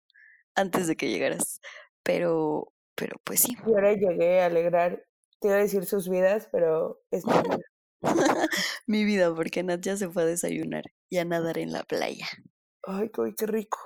[0.55, 1.59] antes de que llegaras.
[2.03, 3.55] Pero, pero pues sí.
[3.65, 5.03] Y ahora llegué a alegrar,
[5.39, 7.23] te iba a decir sus vidas, pero es
[8.87, 9.33] mi vida.
[9.33, 12.27] Porque Nat ya se fue a desayunar y a nadar en la playa.
[12.83, 13.79] Ay, qué, qué rico.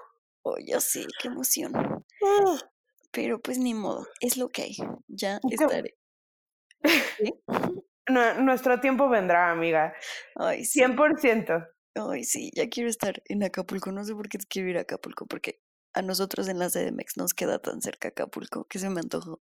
[0.44, 1.74] Oh, yo sí, qué emoción.
[1.76, 2.58] Ah,
[3.12, 4.76] Pero pues ni modo, es lo que hay.
[5.08, 5.98] Ya ¿Y qué- estaré.
[8.08, 9.94] Nuestro tiempo vendrá, amiga.
[10.36, 10.80] Ay, sí.
[10.80, 11.66] 100%.
[11.96, 13.92] Ay, sí, ya quiero estar en Acapulco.
[13.92, 15.62] No sé por qué quiero ir a Acapulco, porque
[15.94, 19.42] a nosotros en la CDMX nos queda tan cerca Acapulco que se me antojó.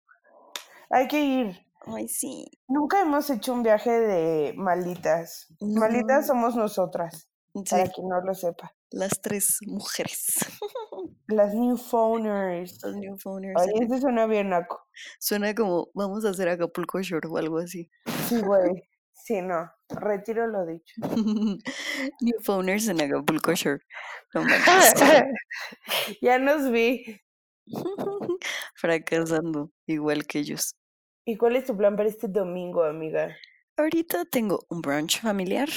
[0.90, 1.66] Hay que ir.
[1.86, 2.46] Ay, sí.
[2.68, 4.54] Nunca hemos hecho un viaje de.
[4.58, 6.24] Malitas No.
[6.24, 8.74] somos nosotras, Sí, para quien no lo sepa.
[8.92, 10.36] las tres mujeres.
[11.28, 12.78] Las new phoners.
[12.84, 13.56] Los Newfounders.
[13.60, 14.80] Ay, ese suena bien naco.
[15.20, 17.90] Suena como vamos a hacer Acapulco Shore o algo así.
[18.30, 18.88] Sí, güey.
[19.14, 19.72] Sí, no.
[19.90, 20.94] Retiro lo dicho.
[22.22, 23.82] Newfounders en Acapulco Shore.
[24.36, 24.44] No
[26.22, 27.20] ya nos vi.
[28.76, 30.76] Fracasando, igual que ellos.
[31.26, 33.36] ¿Y cuál es tu plan para este domingo, amiga?
[33.78, 35.70] Ahorita tengo un brunch familiar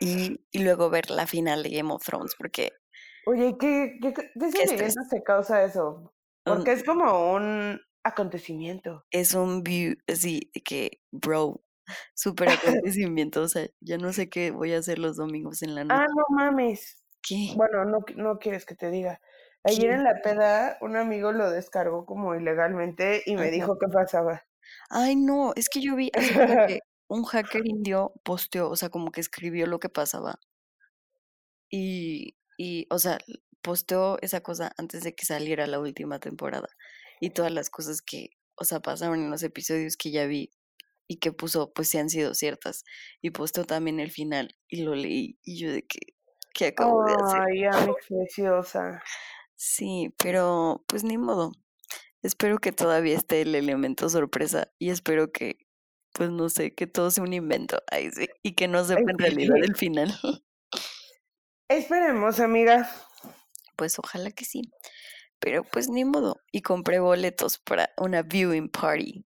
[0.00, 2.72] y, y luego ver la final de Game of Thrones porque
[3.28, 6.14] Oye, ¿qué, qué, qué sentimientos te causa eso?
[6.44, 9.04] Porque es como un acontecimiento.
[9.10, 11.60] es un view así de que, bro,
[12.14, 12.48] súper
[12.84, 13.42] acontecimiento.
[13.42, 16.00] O sea, ya no sé qué voy a hacer los domingos en la noche.
[16.00, 17.02] Ah, no mames.
[17.20, 17.52] ¿Qué?
[17.56, 19.20] Bueno, no, no quieres que te diga.
[19.66, 24.44] Ayer en la peda, un amigo lo descargó como ilegalmente y me dijo qué pasaba.
[24.90, 29.10] Ay, no, es que yo vi así que un hacker indio posteó, o sea, como
[29.10, 30.38] que escribió lo que pasaba.
[31.70, 33.18] Y, y, o sea,
[33.62, 36.68] posteó esa cosa antes de que saliera la última temporada.
[37.20, 40.50] Y todas las cosas que, o sea, pasaron en los episodios que ya vi
[41.08, 42.84] y que puso, pues sí han sido ciertas.
[43.22, 45.38] Y posteó también el final y lo leí.
[45.42, 45.98] Y yo de que,
[46.54, 47.40] ¿qué acabo de hacer?
[47.40, 49.02] Ay, Amix preciosa.
[49.56, 51.52] Sí, pero pues ni modo.
[52.22, 55.58] Espero que todavía esté el elemento sorpresa y espero que,
[56.12, 57.78] pues no sé, que todo sea un invento.
[57.90, 60.12] Ay, sí, y que no sepa en realidad el final.
[61.68, 62.90] Esperemos, amiga.
[63.76, 64.62] Pues ojalá que sí.
[65.40, 66.40] Pero pues ni modo.
[66.52, 69.26] Y compré boletos para una viewing party.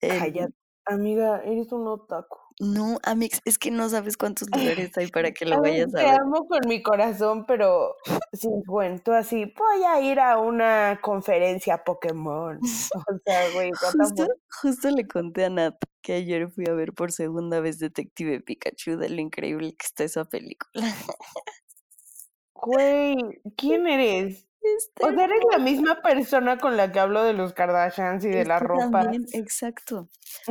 [0.00, 0.54] Cállate.
[0.84, 2.38] Amiga, eres un otaku.
[2.60, 5.98] No, Amix, es que no sabes cuántos lugares hay para que lo Ay, vayas a
[5.98, 6.20] te ver.
[6.20, 7.94] amo con mi corazón, pero
[8.32, 12.58] sin cuento así, voy a ir a una conferencia Pokémon.
[13.08, 14.26] O sea, güey, Justo,
[14.60, 18.96] justo le conté a Nat que ayer fui a ver por segunda vez Detective Pikachu
[18.96, 20.94] de lo increíble que está esa película.
[22.54, 24.47] Güey, ¿quién eres?
[24.60, 28.28] Está O sea, eres la misma persona con la que hablo de los Kardashians y
[28.28, 29.02] de Es la ropa.
[29.02, 30.08] también, exacto.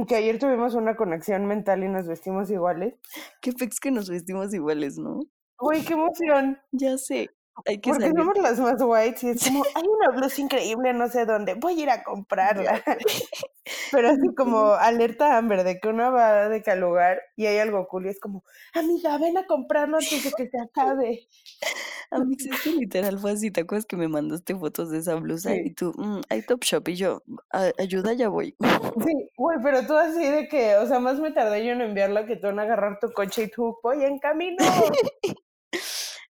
[0.08, 2.96] Que ayer tuvimos una conexión mental y nos vestimos iguales.
[3.42, 5.20] Qué pex que nos vestimos iguales, ¿no?
[5.60, 6.60] Güey, qué emoción.
[6.72, 7.30] Ya sé.
[7.66, 8.18] Hay que Porque salir.
[8.20, 11.80] somos las más whites y es como, hay una blusa increíble, no sé dónde, voy
[11.80, 12.84] a ir a comprarla.
[13.92, 17.58] Pero así como alerta Amber de que una va de que al lugar y hay
[17.58, 18.44] algo cool y es como,
[18.74, 21.28] amiga, ven a comprarlo antes de que se acabe.
[22.12, 23.52] Amix, es que literal fue así.
[23.52, 25.52] ¿Te acuerdas que me mandaste fotos de esa blusa?
[25.52, 25.62] Sí.
[25.66, 26.88] Y tú, "Mm, hay Top Shop.
[26.88, 28.56] Y yo, "A- ayuda, ya voy.
[29.06, 32.26] Sí, güey, pero tú así de que, o sea, más me tardé yo en enviarla
[32.26, 34.58] que tú en agarrar tu coche y tú, voy en camino.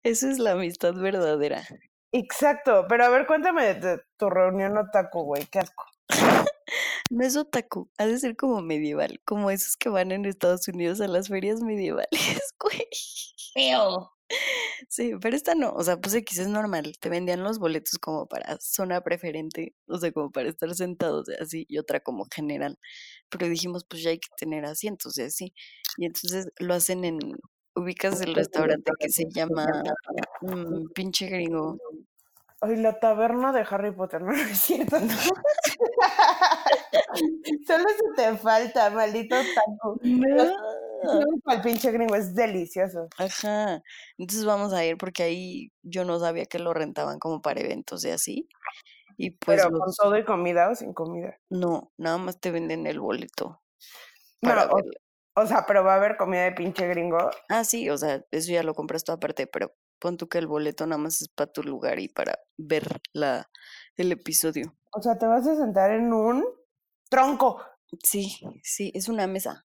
[0.05, 1.67] Eso es la amistad verdadera.
[2.13, 5.85] Exacto, pero a ver, cuéntame de tu, reunión otaku, güey, qué asco.
[7.11, 11.01] No es otaku, ha de ser como medieval, como esos que van en Estados Unidos
[11.01, 12.09] a las ferias medievales,
[12.61, 12.87] güey.
[13.53, 14.13] Feo.
[14.89, 18.27] Sí, pero esta no, o sea, pues X es normal, te vendían los boletos como
[18.27, 22.79] para zona preferente, o sea, como para estar sentados así, y otra como general,
[23.31, 25.55] pero dijimos, pues ya hay que tener asientos y así,
[25.97, 27.19] y entonces lo hacen en,
[27.75, 29.67] ubicas el restaurante que se llama
[30.41, 31.79] mm, pinche gringo,
[32.61, 34.97] Ay, la taberna de Harry Potter, no, no es cierto.
[37.67, 40.01] Solo se te falta, maldito taco.
[41.45, 43.09] Al pinche gringo es delicioso.
[43.19, 43.83] Ajá,
[44.17, 48.05] entonces vamos a ir porque ahí yo no sabía que lo rentaban como para eventos
[48.05, 48.49] y así,
[49.19, 51.39] y pues Pero con los- todo y comida o sin comida.
[51.51, 53.61] no, nada más te venden el boleto
[54.41, 54.69] No, para.
[55.37, 57.31] O sea, pero va a haber comida de pinche gringo.
[57.49, 60.47] Ah, sí, o sea, eso ya lo compras tú aparte, pero pon tú que el
[60.47, 63.49] boleto nada más es para tu lugar y para ver la,
[63.97, 64.77] el episodio.
[64.93, 66.45] O sea, te vas a sentar en un
[67.11, 67.61] tronco.
[68.03, 69.67] Sí, sí, es una mesa.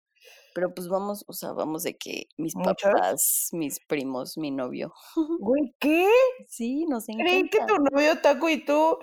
[0.54, 2.92] Pero pues vamos, o sea, vamos de que mis ¿Muchos?
[2.92, 4.94] papás, mis primos, mi novio.
[5.40, 6.08] Güey, ¿qué?
[6.48, 7.74] Sí, nos Creí que encanta.
[7.76, 8.98] tu novio taco y tú.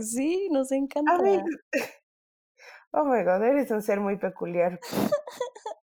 [0.00, 1.14] Sí, nos encanta.
[1.14, 1.38] A mí.
[2.92, 4.78] Oh my god, eres un ser muy peculiar.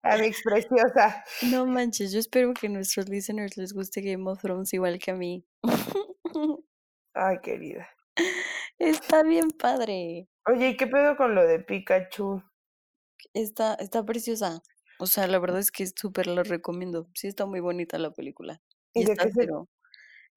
[0.03, 1.25] Amix preciosa.
[1.51, 5.11] No manches, yo espero que a nuestros listeners les guste Game of Thrones igual que
[5.11, 5.45] a mí.
[7.15, 7.89] Ay, querida.
[8.79, 10.29] Está bien padre.
[10.47, 12.43] Oye, ¿y qué pedo con lo de Pikachu?
[13.35, 14.63] Está, está preciosa.
[15.01, 17.09] O sea, la verdad es que súper la recomiendo.
[17.15, 18.61] Sí está muy bonita la película.
[18.95, 19.69] ¿Y Y de está qué se- cero,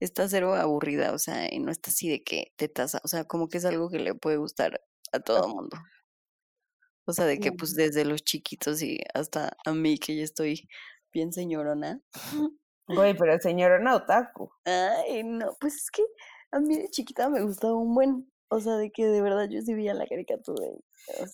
[0.00, 3.24] está cero aburrida, o sea, y no está así de que te tasa, o sea,
[3.24, 4.80] como que es algo que le puede gustar
[5.12, 5.76] a todo mundo.
[7.04, 10.68] O sea, de que pues desde los chiquitos y hasta a mí que ya estoy
[11.12, 12.00] bien señorona.
[12.88, 14.50] Güey, pero señora otaku.
[14.64, 16.02] Ay, no, pues es que
[16.50, 19.60] a mí de chiquita me gustaba un buen, o sea, de que de verdad yo
[19.62, 20.66] sí veía la caricatura.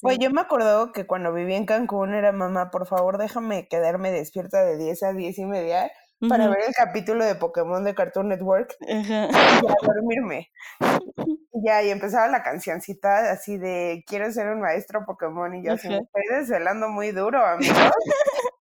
[0.02, 4.12] Güey, yo me acuerdo que cuando viví en Cancún era mamá, por favor déjame quedarme
[4.12, 5.90] despierta de 10 a 10 y media
[6.28, 9.28] para ver el capítulo de Pokémon de Cartoon Network ajá.
[9.28, 10.50] y dormirme.
[11.64, 15.88] Ya, y empezaba la cancioncita así de quiero ser un maestro Pokémon y yo así
[15.88, 17.74] me estoy desvelando muy duro, amigo.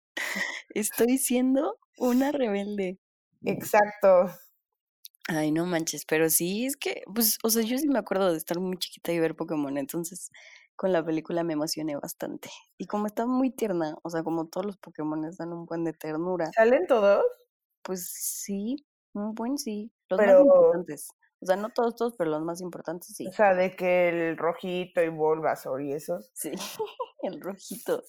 [0.70, 2.98] Estoy siendo una rebelde.
[3.44, 4.30] Exacto.
[5.28, 8.38] Ay, no manches, pero sí, es que, pues, o sea, yo sí me acuerdo de
[8.38, 10.30] estar muy chiquita y ver Pokémon, entonces
[10.76, 12.50] con la película me emocioné bastante.
[12.78, 15.94] Y como está muy tierna, o sea, como todos los Pokémon dan un buen de
[15.94, 17.24] ternura, ¿Salen todos?
[17.82, 18.76] pues sí,
[19.14, 21.08] un buen sí, los más Pero, importantes.
[21.40, 23.26] O sea, no todos, todos, pero los más importantes sí.
[23.26, 26.30] o sea, de que el rojito y Bulbasaur y esos.
[26.34, 26.52] Sí,
[27.22, 28.02] el rojito,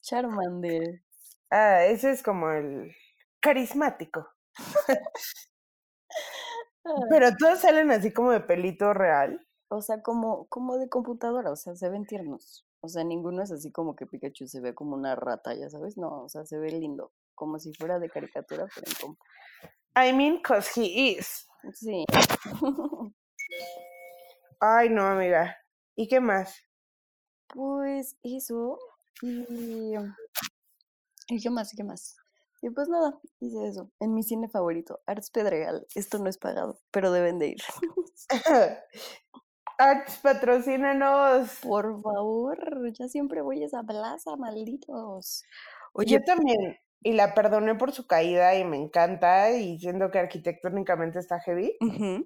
[0.00, 1.02] Charmander.
[1.50, 2.92] Ah, ese es como el
[3.40, 4.26] carismático.
[6.84, 9.46] Ah, Pero todos salen así como de pelito real.
[9.68, 12.66] O sea, como, como de computadora, o sea, se ven tiernos.
[12.80, 15.96] O sea, ninguno es así como que Pikachu se ve como una rata, ya sabes,
[15.96, 19.24] no, o sea, se ve lindo, como si fuera de caricatura, pero en compu.
[19.94, 21.46] I mean, cause he is.
[21.74, 22.04] Sí.
[24.60, 25.56] Ay, no, amiga.
[25.96, 26.56] ¿Y qué más?
[27.48, 28.78] Pues eso.
[29.20, 29.94] Y,
[31.28, 31.72] ¿y qué más?
[31.72, 32.16] ¿Y qué más?
[32.62, 33.90] Y pues nada, hice eso.
[33.98, 35.86] En mi cine favorito, Arts Pedregal.
[35.94, 37.62] Esto no es pagado, pero deben de ir.
[39.78, 41.58] Arts, patrocínanos.
[41.60, 45.42] Por favor, ya siempre voy a esa plaza, malditos.
[45.42, 45.48] Yo
[45.94, 46.78] Oye, también.
[47.04, 49.50] Y la perdoné por su caída y me encanta.
[49.52, 51.78] Y siento que arquitectónicamente está heavy.
[51.80, 52.24] ujú,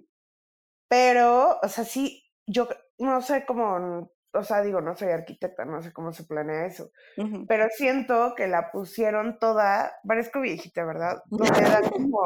[0.88, 5.82] Pero, o sea, sí, yo no sé cómo, o sea, digo, no soy arquitecta, no
[5.82, 6.90] sé cómo se planea eso.
[7.16, 7.48] ujú.
[7.48, 11.18] Pero siento que la pusieron toda, parezco viejita, ¿verdad?
[11.30, 12.20] Donde da como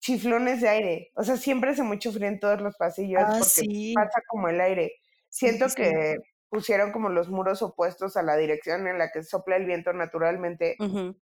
[0.00, 1.10] chiflones de aire.
[1.16, 3.94] O sea, siempre hace mucho frío en todos los pasillos Ah, porque sí.
[3.94, 4.92] pasa como el aire.
[5.30, 5.74] Siento sí, sí.
[5.74, 6.16] que
[6.50, 10.78] pusieron como los muros opuestos a la dirección en la que sopla el viento naturalmente,
[10.78, 11.16] Ujú,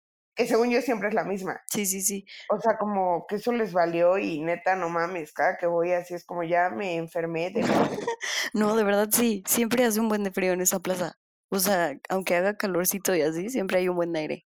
[0.43, 1.61] que según yo siempre es la misma.
[1.67, 2.25] Sí, sí, sí.
[2.49, 6.13] O sea, como que eso les valió y neta, no mames, cada que voy así
[6.13, 7.61] es como ya me enfermé de.
[8.53, 11.17] No, de verdad sí, siempre hace un buen de frío en esa plaza.
[11.49, 14.45] O sea, aunque haga calorcito y así, siempre hay un buen aire.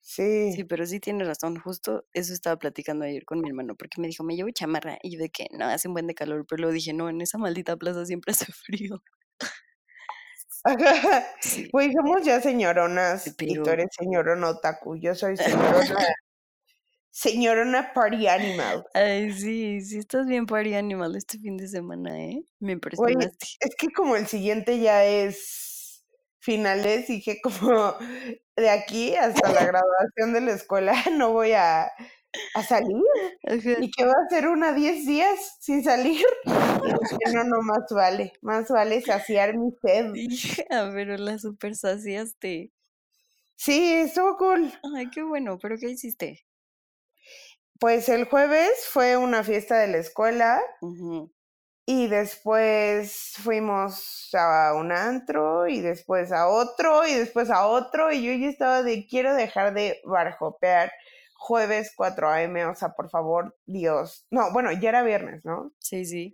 [0.00, 0.64] Sí, Sí.
[0.64, 4.22] pero sí tiene razón, justo eso estaba platicando ayer con mi hermano, porque me dijo,
[4.22, 6.72] me llevo chamarra, y yo de que no, hace un buen de calor, pero luego
[6.74, 9.02] dije, no, en esa maldita plaza siempre hace frío.
[11.72, 14.96] Güey, somos ya señoronas y tú eres señorona otaku.
[14.96, 16.06] Yo soy señorona,
[17.10, 18.84] señorona party animal.
[18.94, 22.42] ay, sí, sí estás bien party animal este fin de semana, ¿eh?
[22.58, 23.46] Me impresionaste.
[23.60, 26.04] es que como el siguiente ya es
[26.46, 27.94] finales, dije como
[28.56, 31.90] de aquí hasta la graduación de la escuela no voy a,
[32.54, 33.02] a salir.
[33.44, 33.76] Ajá.
[33.80, 36.24] ¿Y que va a ser una 10 días sin salir?
[36.44, 40.12] Y no, no, más vale, más vale saciar mi sed.
[40.68, 42.72] Pero la super saciaste.
[43.56, 44.72] Sí, estuvo cool.
[44.96, 46.46] Ay, qué bueno, pero ¿qué hiciste?
[47.78, 50.62] Pues el jueves fue una fiesta de la escuela
[51.84, 58.24] y después fuimos a un antro y después a otro y después a otro y
[58.24, 60.90] yo ya estaba de quiero dejar de barjopear
[61.38, 64.26] jueves 4 a.m., o sea, por favor, Dios.
[64.30, 65.72] No, bueno, ya era viernes, ¿no?
[65.78, 66.32] Sí, sí.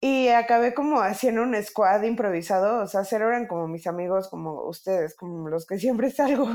[0.00, 4.62] Y acabé como haciendo un squad improvisado, o sea, cero eran como mis amigos, como
[4.68, 6.46] ustedes, como los que siempre salgo.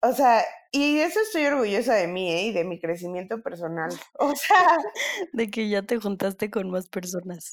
[0.00, 2.42] O sea, y de eso estoy orgullosa de mí, ¿eh?
[2.46, 3.90] Y de mi crecimiento personal.
[4.18, 4.78] O sea,
[5.32, 7.52] De que ya te juntaste con más personas.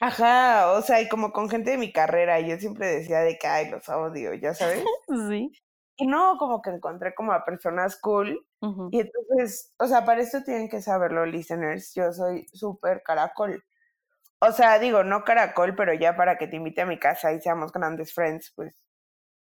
[0.00, 3.38] ajá, o sea, y como con gente de mi carrera, y yo siempre decía de
[3.38, 4.84] que, ay, los odio, ya sabes.
[5.28, 5.50] Sí.
[5.96, 8.44] Y no, como que encontré como a personas cool.
[8.90, 13.64] Y entonces, o sea, para esto tienen que saberlo, listeners, yo soy súper caracol.
[14.40, 17.40] O sea, digo, no caracol, pero ya para que te invite a mi casa y
[17.40, 18.74] seamos grandes friends, pues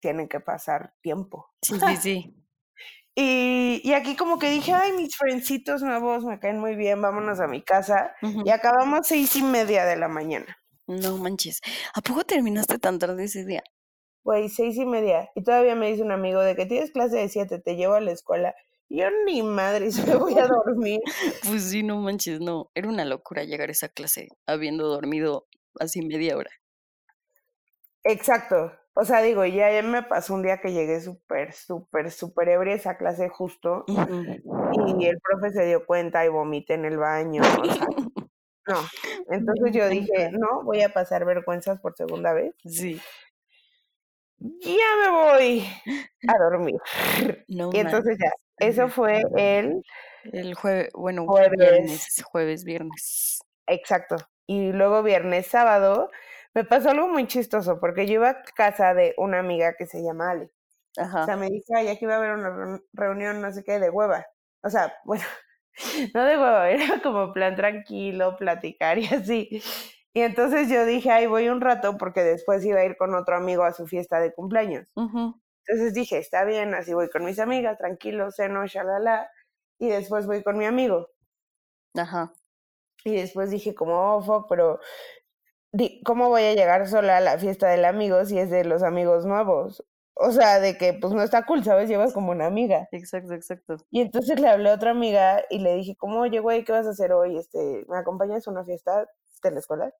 [0.00, 1.50] tienen que pasar tiempo.
[1.62, 2.40] Sí, sí, sí.
[3.16, 7.38] Y, y aquí como que dije, ay, mis friendcitos nuevos me caen muy bien, vámonos
[7.38, 8.12] a mi casa.
[8.22, 8.42] Ujú.
[8.44, 10.58] Y acabamos seis y media de la mañana.
[10.88, 11.60] No manches.
[11.94, 13.62] ¿A poco terminaste tan tarde ese día?
[14.24, 15.30] güey, seis y media.
[15.34, 18.00] Y todavía me dice un amigo de que tienes clase de siete, te llevo a
[18.00, 18.54] la escuela.
[18.94, 21.00] Yo ni madre, se me voy a dormir.
[21.46, 22.70] Pues sí, no manches, no.
[22.74, 25.46] Era una locura llegar a esa clase habiendo dormido
[25.80, 26.50] así media hora.
[28.04, 28.72] Exacto.
[28.96, 32.74] O sea, digo, ya, ya me pasó un día que llegué súper, súper, súper ebria
[32.74, 33.84] a esa clase justo.
[33.88, 37.42] Y el profe se dio cuenta y vomité en el baño.
[37.42, 37.86] o sea,
[38.68, 38.76] no.
[39.30, 42.54] Entonces yo dije, no, voy a pasar vergüenzas por segunda vez.
[42.64, 43.00] Sí.
[44.38, 45.64] Ya me voy
[46.28, 46.76] a dormir.
[47.48, 49.82] No Y entonces ya, eso fue el,
[50.32, 51.58] El jueves, bueno, Jueves.
[51.58, 53.40] viernes, jueves, viernes.
[53.66, 54.16] exacto.
[54.46, 56.10] Y luego viernes, sábado,
[56.54, 60.02] me pasó algo muy chistoso porque yo iba a casa de una amiga que se
[60.02, 60.50] llama Ale.
[60.98, 61.24] O Ajá.
[61.26, 63.90] sea, me dice, ay, aquí va a haber una reun- reunión, no sé qué, de
[63.90, 64.26] hueva.
[64.62, 65.24] O sea, bueno,
[66.14, 69.62] no de hueva, era como plan tranquilo, platicar y así.
[70.12, 73.34] Y entonces yo dije, ay, voy un rato porque después iba a ir con otro
[73.36, 74.86] amigo a su fiesta de cumpleaños.
[75.66, 79.30] Entonces dije, está bien, así voy con mis amigas, tranquilo, ceno, shalala.
[79.78, 81.08] Y después voy con mi amigo.
[81.96, 82.32] Ajá.
[83.04, 84.80] Y después dije, como, oh, fuck, pero
[85.72, 88.82] di- ¿cómo voy a llegar sola a la fiesta del amigo si es de los
[88.82, 89.84] amigos nuevos?
[90.14, 91.88] O sea, de que pues no está cool, ¿sabes?
[91.88, 92.88] Llevas como una amiga.
[92.92, 93.76] Exacto, exacto.
[93.90, 96.86] Y entonces le hablé a otra amiga y le dije, como, oye, güey, ¿qué vas
[96.86, 97.36] a hacer hoy?
[97.36, 99.08] Este, ¿me acompañas a una fiesta
[99.42, 99.92] de la escuela?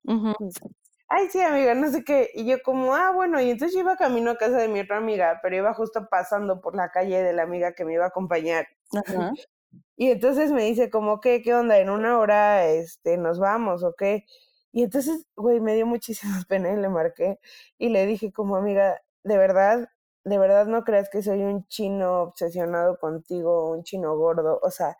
[1.07, 2.31] Ay, sí, amiga, no sé qué.
[2.33, 4.97] Y yo como, ah, bueno, y entonces yo iba camino a casa de mi otra
[4.97, 8.07] amiga, pero iba justo pasando por la calle de la amiga que me iba a
[8.09, 8.67] acompañar.
[8.93, 9.31] Ajá.
[9.97, 11.79] Y entonces me dice como, ¿qué, qué onda?
[11.79, 14.25] ¿En una hora este, nos vamos o qué?
[14.73, 17.39] Y entonces, güey, me dio muchísima pena y le marqué
[17.77, 19.89] y le dije como, amiga, de verdad,
[20.25, 24.59] de verdad no creas que soy un chino obsesionado contigo, un chino gordo.
[24.63, 24.97] O sea,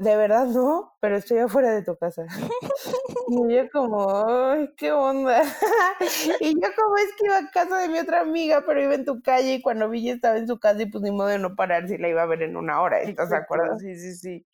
[0.00, 2.26] de verdad no, pero estoy afuera de tu casa.
[3.28, 5.42] Y yo como, ay, qué onda.
[6.40, 9.04] Y yo como es que iba a casa de mi otra amiga, pero iba en
[9.04, 11.38] tu calle y cuando vi ya estaba en su casa y pues ni modo de
[11.38, 13.78] no parar si la iba a ver en una hora, ¿estás de acuerdo?
[13.78, 14.46] Sí, sí, sí.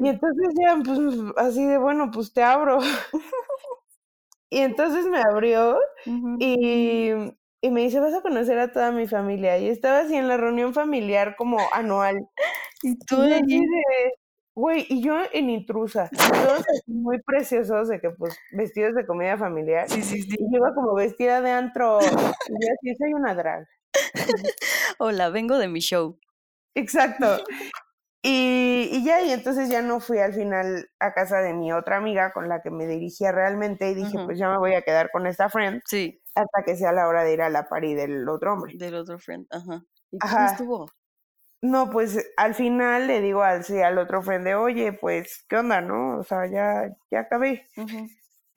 [0.00, 1.00] Y entonces ya, pues
[1.38, 2.80] así de, bueno, pues te abro.
[4.50, 5.78] Y entonces me abrió
[6.38, 7.10] y,
[7.60, 9.58] y me dice, vas a conocer a toda mi familia.
[9.58, 12.28] Y estaba así en la reunión familiar como anual.
[12.82, 13.42] Y Y tú ahí.
[13.42, 14.12] así de,
[14.58, 16.10] güey, y yo en intrusa.
[16.10, 19.88] Todos muy preciosos de que, pues, vestidos de comida familiar.
[19.88, 20.36] Sí, sí, sí.
[20.38, 21.98] Y yo iba como vestida de antro.
[22.00, 23.66] Y yo así, soy una drag.
[24.98, 26.18] Hola, vengo de mi show.
[26.74, 27.38] Exacto.
[28.20, 31.98] Y, y ya, y entonces ya no fui al final a casa de mi otra
[31.98, 35.10] amiga con la que me dirigía realmente y dije, pues ya me voy a quedar
[35.12, 38.28] con esta friend Sí, hasta que sea la hora de ir a la party del
[38.28, 38.74] otro hombre.
[38.76, 39.46] del otro friend.
[39.50, 39.84] Ajá.
[40.10, 40.46] ¿Y cómo Ajá.
[40.50, 40.90] estuvo?
[41.60, 45.56] No, pues al final le digo al, sí, al otro friend de, oye, pues, ¿qué
[45.56, 46.18] onda, no?
[46.18, 47.66] O sea, ya, ya acabé,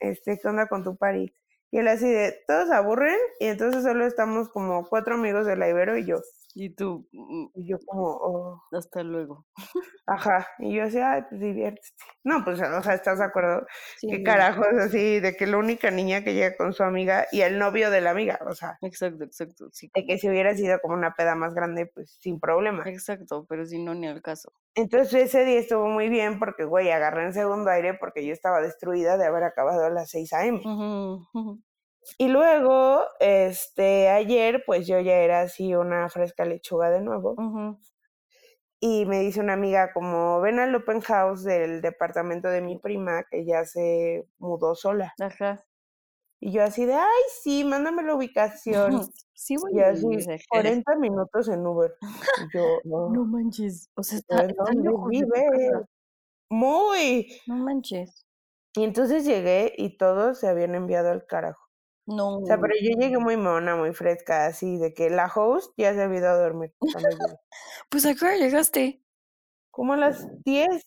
[0.00, 1.34] este, ¿qué onda con tu party?
[1.72, 5.68] Y él así de, todos aburren y entonces solo estamos como cuatro amigos de la
[5.68, 6.18] Ibero y yo.
[6.54, 9.46] Y tú, mm, Y yo como, oh, hasta luego.
[10.06, 10.46] ajá.
[10.58, 11.88] Y yo así, ay, pues diviértete.
[12.24, 13.66] No, pues, o sea, ¿estás de acuerdo?
[13.94, 15.20] Sí, ¿Qué carajos así?
[15.20, 18.10] De que la única niña que llega con su amiga y el novio de la
[18.10, 19.68] amiga, o sea, Exacto, exacto.
[19.72, 22.90] Sí, de que si hubiera sido como una peda más grande, pues sin problema.
[22.90, 24.52] exacto, pero si no, ni al caso.
[24.74, 28.60] Entonces ese día estuvo muy bien porque, güey, agarré en segundo aire porque yo estaba
[28.60, 30.60] destruida de haber acabado a las 6 a.m.
[30.64, 31.52] Ujú, ujú.
[32.18, 37.34] Y luego, este, ayer, pues yo ya era así una fresca lechuga de nuevo.
[38.80, 43.24] Y me dice una amiga como, ven al open house del departamento de mi prima
[43.30, 45.14] que ya se mudó sola.
[45.20, 45.64] Ajá.
[46.40, 49.00] Y yo así de, ay, sí, mándame la ubicación.
[49.34, 50.30] Sí, voy Y a así, ir.
[50.30, 50.38] ajá.
[50.50, 51.92] 40 minutos en Uber.
[52.36, 53.90] Y yo, no, No manches.
[53.96, 55.44] O sea, ¿pero está, ¿en está dónde vive?
[56.50, 57.26] Muy.
[57.46, 58.26] No manches.
[58.74, 61.61] Y entonces llegué y todos se habían enviado al carajo.
[62.06, 62.38] No.
[62.38, 65.94] O sea, pero yo llegué muy mona, muy fresca, así, de que la host ya
[65.94, 66.72] se había ido a dormir.
[67.88, 69.02] Pues a qué hora llegaste.
[69.70, 70.84] Como a las 10,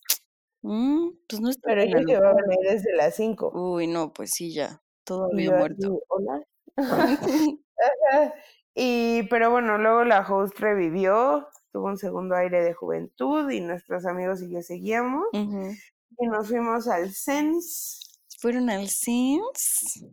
[0.68, 3.52] Mm, pues no está pero ellos lo llevaban ahí desde las 5.
[3.54, 4.82] Uy, no, pues sí, ya.
[5.08, 6.02] Yo así, muerto.
[6.08, 6.42] hola.
[8.78, 14.06] Y, pero bueno, luego la host revivió, tuvo un segundo aire de juventud y nuestros
[14.06, 15.28] amigos y yo seguíamos.
[15.32, 18.00] Y nos fuimos al Sense
[18.40, 20.04] Fueron al Sims.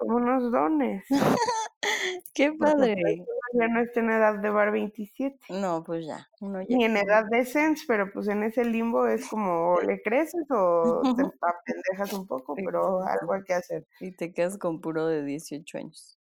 [0.00, 1.04] Como unos dones.
[2.34, 2.96] Qué padre.
[3.00, 5.38] pues, uno ya no está en edad de bar 27.
[5.50, 6.26] No, pues ya.
[6.40, 6.76] Uno ya.
[6.76, 10.46] Ni en edad de Sense, pero pues en ese limbo es como o le creces
[10.50, 13.86] o te apendejas un poco, pero algo hay que hacer.
[14.00, 16.18] Y te quedas con puro de 18 años.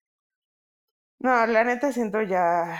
[1.20, 2.78] No, la neta siento ya,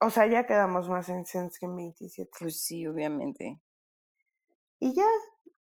[0.00, 2.30] o sea, ya quedamos más en Sense que en 27.
[2.38, 3.60] Pues sí, obviamente.
[4.80, 5.06] Y ya,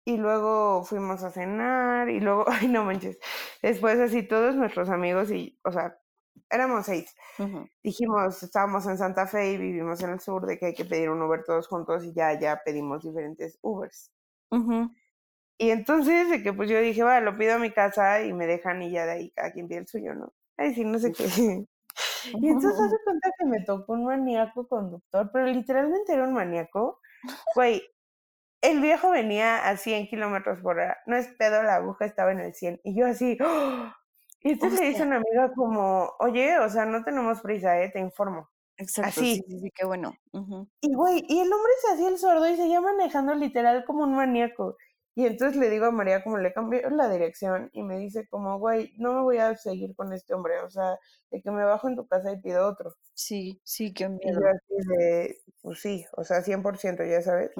[0.09, 3.19] y luego fuimos a cenar y luego, ay no manches,
[3.61, 5.99] después así todos nuestros amigos y, o sea,
[6.49, 7.15] éramos seis.
[7.83, 11.09] Dijimos, estábamos en Santa Fe y vivimos en el sur, de que hay que pedir
[11.11, 14.11] un Uber todos juntos y ya, ya pedimos diferentes Ubers.
[14.51, 14.89] ujú.
[15.57, 18.47] Y entonces, de que pues yo dije, va, lo pido a mi casa y me
[18.47, 20.33] dejan y ya de ahí cada quien pide el suyo, ¿no?
[20.57, 21.25] Ay, sí, no sé qué.
[22.41, 26.99] Y entonces hace cuenta que me tocó un maníaco conductor, pero literalmente era un maníaco.
[27.55, 27.83] Güey,
[28.61, 30.97] el viejo venía a 100 kilómetros por hora.
[31.05, 32.81] No es pedo, la aguja estaba en el 100.
[32.83, 33.91] Y yo así, ¡oh!
[34.41, 37.89] Y entonces le dice a una amiga como, oye, o sea, no tenemos prisa, ¿eh?
[37.91, 38.49] Te informo.
[38.77, 39.35] Exacto, Así.
[39.35, 40.13] sí, sí, sí, qué bueno.
[40.81, 44.15] Y güey, y el hombre se hacía el sordo y seguía manejando literal como un
[44.15, 44.77] maníaco.
[45.15, 48.57] Y entonces le digo a María como le cambié la dirección y me dice como,
[48.57, 50.97] güey, no me voy a seguir con este hombre, o sea,
[51.31, 52.95] de que me bajo en tu casa y pido otro.
[53.13, 54.39] Sí, sí, qué Y miedo.
[54.41, 57.51] yo así de, pues sí, o sea, 100%, ya sabes.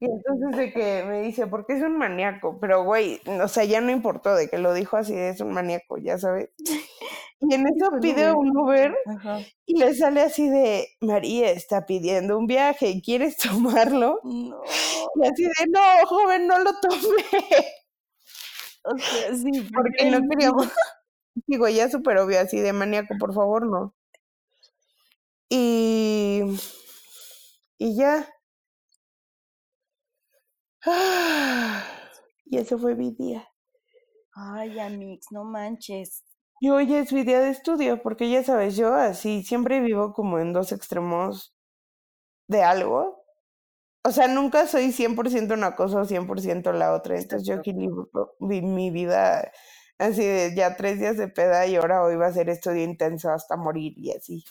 [0.00, 3.80] Y entonces de que me dice, porque es un maníaco, pero güey, o sea, ya
[3.80, 6.50] no importó, de que lo dijo así, es un maníaco, ya sabes.
[7.44, 8.00] Y en eso Híjole.
[8.00, 8.94] pide un Uber
[9.66, 14.20] y le sale así de, María está pidiendo un viaje, ¿quieres tomarlo?
[14.22, 14.62] No.
[15.16, 17.24] Y así de, no, joven, no lo tome.
[18.84, 20.68] O sea, sí, Porque no queríamos.
[21.46, 23.94] Digo, ya súper obvio, así de maníaco, por favor, no.
[25.50, 26.42] Y.
[27.78, 28.26] Y ya.
[32.46, 33.48] Y ese fue mi día.
[34.34, 36.22] Ay, Amix, no manches.
[36.60, 40.38] Y hoy es mi día de estudio, porque ya sabes, yo así siempre vivo como
[40.38, 41.54] en dos extremos
[42.48, 43.24] de algo.
[44.04, 47.18] O sea, nunca soy 100% una cosa o 100% la otra.
[47.18, 47.70] Entonces yo Exacto.
[47.70, 48.10] equilibro
[48.40, 49.52] vi- mi vida
[50.02, 53.30] así de ya tres días de peda y ahora hoy va a ser estudio intenso
[53.30, 54.44] hasta morir y así.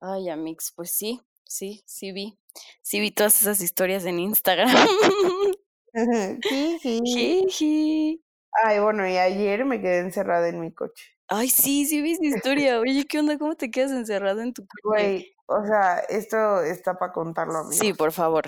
[0.00, 2.38] Ay, Amix, pues sí, sí, sí vi.
[2.82, 4.68] Sí vi todas esas historias en Instagram.
[5.94, 7.00] Sí, sí.
[7.04, 8.24] Jiji.
[8.64, 11.04] Ay, bueno, y ayer me quedé encerrada en mi coche.
[11.28, 12.80] Ay, sí, sí vi esa historia.
[12.80, 13.38] Oye, ¿qué onda?
[13.38, 14.80] ¿Cómo te quedas encerrado en tu coche?
[14.82, 17.78] Güey, o sea, esto está para contarlo, amigos.
[17.78, 18.44] Sí, por favor.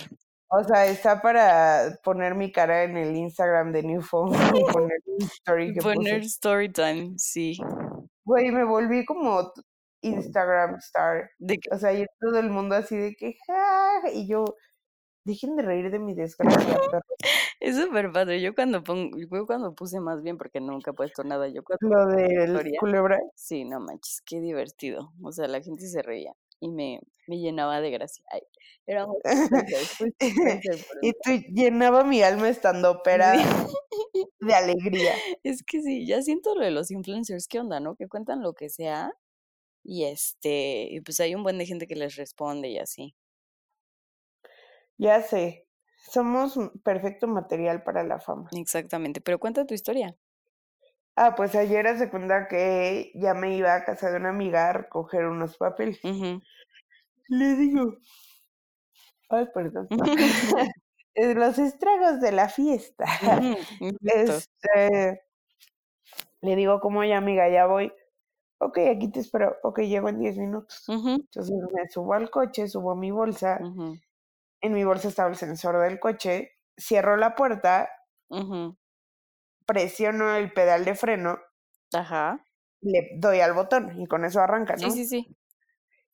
[0.53, 4.35] O sea, está para poner mi cara en el Instagram de New Phone y
[4.89, 6.27] poner story que Poner puse.
[6.27, 7.57] story time, sí.
[8.25, 9.53] Güey, me volví como
[10.03, 11.31] Instagram star.
[11.39, 14.45] De que- O sea, y todo el mundo así de que, ja, y yo,
[15.25, 16.59] dejen de reír de mi desgracia.
[17.61, 18.41] Es súper padre.
[18.41, 21.95] Yo cuando pongo, yo cuando puse más bien, porque nunca he puesto nada, yo cuando
[21.95, 22.81] Lo del Historia.
[22.81, 23.19] culebra.
[23.35, 25.13] Sí, no manches, qué divertido.
[25.23, 28.25] O sea, la gente se reía y me, me llenaba de gracia.
[28.31, 28.43] Ay,
[28.87, 29.19] era muy
[31.03, 33.45] Y tú llenaba mi alma estando pera Sí.
[34.41, 35.25] de alegría.
[35.43, 37.97] Es que sí, ya siento lo de los influencers, ¿qué onda, no?
[37.97, 39.13] Que cuentan lo que sea
[39.85, 43.15] y este, y pues hay un buen de gente que les responde y así.
[44.99, 45.67] Ya sé,
[46.13, 46.55] somos
[46.85, 48.51] perfecto material para la fama.
[48.53, 50.17] Exactamente, pero cuenta tu historia.
[51.23, 54.73] Ah, pues ayer hace cuenta que ya me iba a casa de una amiga a
[54.73, 56.01] recoger unos papeles.
[57.29, 57.97] Le digo,
[59.29, 59.89] ay, perdón.
[61.17, 63.05] Eh, Los estragos de la fiesta.
[64.03, 65.21] Este,
[66.41, 67.93] le digo, como ya amiga, ya voy.
[68.61, 69.57] Ok, aquí te espero.
[69.63, 70.85] Ok, llego en 10 minutos.
[70.89, 73.59] Entonces me subo al coche, subo mi bolsa.
[74.63, 76.53] En mi bolsa estaba el sensor del coche.
[76.79, 77.91] Cierro la puerta.
[79.71, 81.39] Presiono el pedal de freno,
[81.95, 82.45] Ajá.
[82.81, 84.91] le doy al botón y con eso arranca, ¿no?
[84.91, 85.37] Sí, sí, sí.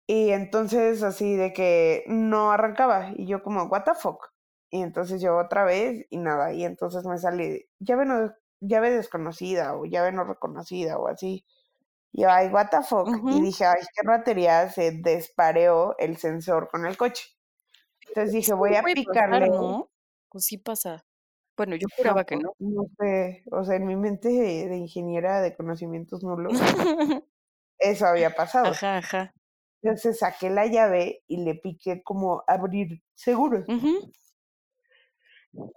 [0.06, 4.26] Y entonces así de que no arrancaba y yo como, what the fuck.
[4.68, 8.30] Y entonces yo otra vez y nada, y entonces me sale llave, no,
[8.60, 11.46] llave desconocida o llave no reconocida o así.
[12.12, 13.08] Y yo, ay, what the fuck.
[13.30, 17.24] Y dije, ay, qué ratería, se despareó el sensor con el coche.
[18.08, 19.48] Entonces dije, voy a pasar, picarle.
[19.48, 19.90] ¿no?
[20.28, 21.05] Pues sí pasa.
[21.56, 22.52] Bueno, yo juraba que no.
[22.58, 26.52] No sé, o sea, en mi mente de, de ingeniera de conocimientos nulos,
[27.78, 28.66] eso había pasado.
[28.66, 29.34] Ajá, ajá.
[29.82, 33.64] Entonces saqué la llave y le piqué como abrir seguro.
[33.68, 34.10] Ujú.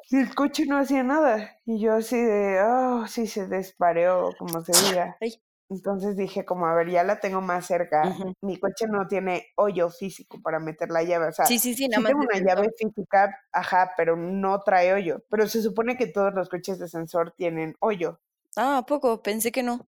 [0.09, 1.57] Y el coche no hacía nada.
[1.65, 5.17] Y yo así de, oh, sí, se despareó, como se diga.
[5.21, 5.41] Ay.
[5.70, 8.15] Entonces dije, como, a ver, ya la tengo más cerca.
[8.41, 11.28] Mi coche no tiene hoyo físico para meter la llave.
[11.28, 15.24] O sea, Sí, sí, sí, tengo una llave física, ajá, pero no trae hoyo.
[15.30, 18.20] Pero se supone que todos los coches de sensor tienen hoyo.
[18.55, 19.22] Ah, ¿a poco?
[19.24, 19.89] Pensé que no.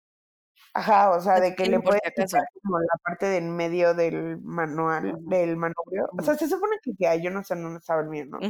[0.74, 5.16] Ajá, o sea, de que le puedes quitar como la parte del medio del manual,
[5.26, 6.10] del manubrio.
[6.18, 8.46] O sea, se supone que hay, yo no sé, no estaba el mío, ¿no?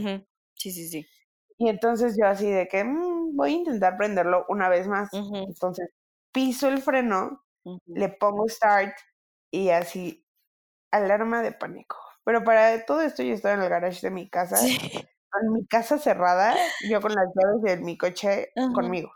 [0.55, 1.09] Sí, sí, sí.
[1.57, 5.09] Y entonces yo así de que "Mm, voy a intentar prenderlo una vez más.
[5.45, 5.89] Entonces
[6.36, 7.45] piso el freno,
[7.95, 8.95] le pongo start
[9.51, 10.27] y así,
[10.91, 11.97] alarma de pánico.
[12.25, 15.07] Pero para todo esto yo estaba en el garage de mi casa, Sí.
[15.41, 19.11] en mi casa cerrada, yo con las llaves de mi coche conmigo.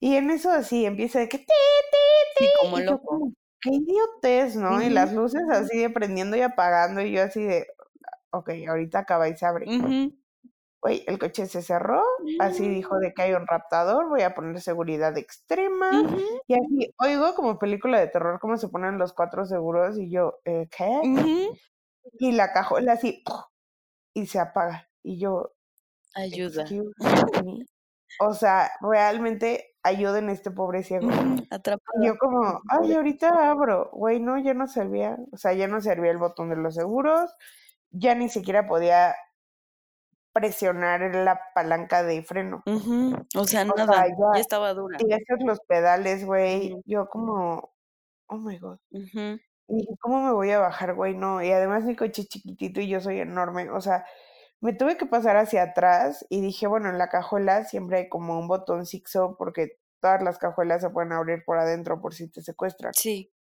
[0.00, 1.96] Y en eso así empieza de que ti, ti,
[2.38, 3.04] Sí, ti, como y yo loco.
[3.04, 4.82] como, qué idiotez, ¿no?
[4.82, 4.90] Y Ujú.
[4.90, 7.66] las luces así de prendiendo y apagando y yo así de,
[8.30, 9.74] ok, ahorita acaba y se abre.
[10.86, 12.00] Güey, el coche se cerró,
[12.38, 15.90] así dijo de que hay un raptador, voy a poner seguridad extrema.
[16.46, 20.38] Y así, oigo como película de terror, cómo se ponen los cuatro seguros y yo,
[20.44, 21.50] eh, ¿qué?
[22.20, 23.24] Y la cajuela así,
[24.14, 24.88] y se apaga.
[25.02, 25.54] Y yo,
[26.14, 26.64] Ayuda.
[28.20, 31.08] O sea, realmente ayuden a este pobre ciego.
[31.08, 31.48] Ujú.
[32.00, 33.90] Y yo como, ay, ahorita abro.
[33.92, 35.18] Güey, no, ya no servía.
[35.32, 37.28] O sea, ya no servía el botón de los seguros.
[37.90, 39.16] Ya ni siquiera podía
[40.40, 42.62] presionar la palanca de freno.
[43.34, 43.86] O sea, O nada.
[43.94, 44.98] sea, Ya ya estaba dura.
[44.98, 46.74] tiesas los pedales, güey.
[46.84, 47.72] Yo como,
[48.26, 48.78] oh my God.
[48.90, 49.00] Y
[49.68, 51.16] dije, ¿cómo me voy a bajar, güey?
[51.16, 51.42] No.
[51.42, 53.70] Y además mi coche es chiquitito y yo soy enorme.
[53.70, 54.04] O sea,
[54.60, 58.38] me tuve que pasar hacia atrás y dije, bueno, en la cajuela siempre hay como
[58.38, 62.42] un botón zigzag porque todas las cajuelas se pueden abrir por adentro por si te
[62.42, 62.92] secuestran.
[62.94, 63.32] Sí.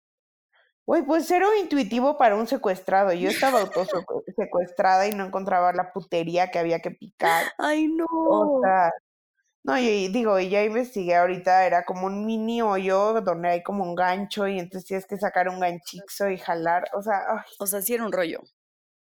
[0.87, 3.13] Güey, pues cero intuitivo para un secuestrado.
[3.15, 7.47] Yo estaba autosecuestrada y no encontraba la putería que había que picar.
[7.59, 8.05] Ay, no.
[8.11, 8.91] O sea,
[9.65, 13.85] no, y digo, y ya investigué ahorita, era como un mini hoyo donde hay como
[13.85, 16.85] un gancho y entonces tienes que sacar un ganchizo y jalar.
[16.95, 18.43] O sea, ay, O sea, sí era un rollo.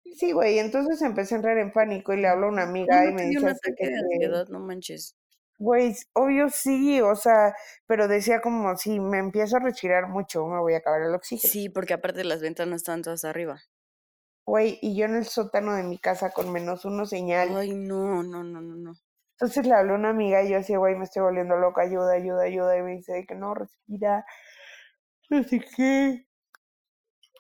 [0.06, 0.60] sí, güey.
[0.60, 3.24] Entonces empecé a entrar en pánico y le hablo a una amiga ¿No y me
[3.24, 4.48] dice un así ataque que, de que, ansiedad?
[4.50, 5.17] No manches.
[5.58, 7.56] Güey, obvio sí, o sea,
[7.86, 11.52] pero decía como si me empiezo a respirar mucho, me voy a acabar el oxígeno.
[11.52, 13.62] Sí, porque aparte las ventanas están todas arriba.
[14.46, 17.56] Güey, y yo en el sótano de mi casa con menos uno señal.
[17.56, 18.94] Ay, no, no, no, no, no.
[19.34, 22.14] Entonces le hablé a una amiga y yo así, güey, me estoy volviendo loca, ayuda,
[22.14, 22.78] ayuda, ayuda.
[22.78, 24.26] Y me dice que no, respira,
[25.30, 26.28] no sé qué.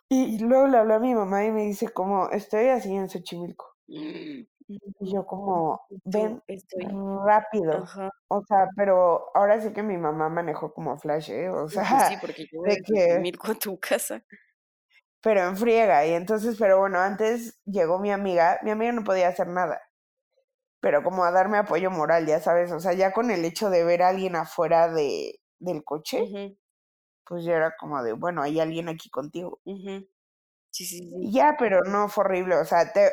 [0.09, 3.65] Y luego le hablé a mi mamá y me dice como, estoy así en Xochimilco.
[4.67, 6.87] Y yo como, ven Estoy.
[7.25, 7.83] rápido.
[7.83, 8.09] Ajá.
[8.29, 11.49] O sea, pero ahora sí que mi mamá manejó como flash, ¿eh?
[11.49, 14.21] O sea, sí, porque yo de voy que, Xochimilco a tu casa.
[15.21, 16.05] pero en friega.
[16.05, 19.81] Y entonces, pero bueno, antes llegó mi amiga, mi amiga no podía hacer nada.
[20.79, 23.83] Pero como a darme apoyo moral, ya sabes, o sea, ya con el hecho de
[23.83, 26.23] ver a alguien afuera de, del coche,
[27.25, 29.59] pues ya era como de, bueno, hay alguien aquí contigo.
[29.65, 30.07] ujú.
[30.71, 31.31] Sí, sí, sí.
[31.31, 33.11] Ya, pero no fue horrible, o sea, te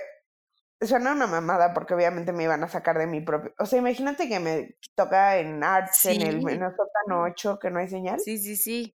[0.80, 4.28] suena una mamada porque obviamente me iban a sacar de mi propio, o sea, imagínate
[4.28, 8.38] que me toca en Arts, en el, el sótano 8, que no hay señal, sí,
[8.38, 8.94] sí, sí.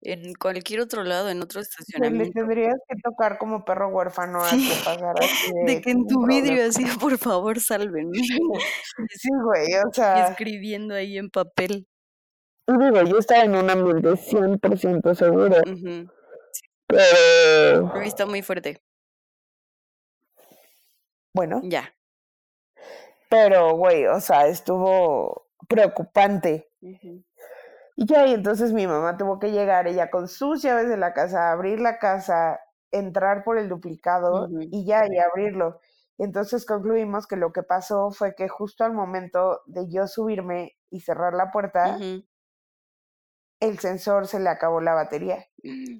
[0.00, 2.32] En cualquier otro lado, en otro pues le estacionamiento.
[2.40, 6.06] tendrías que tocar como perro huérfano a que Sí, pasara así de de que en
[6.06, 6.28] tu problema.
[6.42, 8.12] vidrio así, por favor, sálvenme.
[9.10, 11.86] Sí, güey, o sea, escribiendo ahí en papel.
[12.68, 15.56] digo, yo estaba en un ambiente 100% seguro,
[16.86, 18.80] pero Pero está muy fuerte.
[21.38, 21.94] Bueno, Ya.
[23.30, 26.68] pero güey, o sea, estuvo preocupante.
[28.00, 31.12] Y ya, y entonces mi mamá tuvo que llegar ella con sus llaves de la
[31.12, 32.60] casa, abrir la casa,
[32.90, 35.80] entrar por el duplicado y ya, y abrirlo.
[36.16, 41.00] Entonces concluimos que lo que pasó fue que justo al momento de yo subirme y
[41.00, 41.96] cerrar la puerta,
[43.60, 45.46] el sensor se le acabó la batería.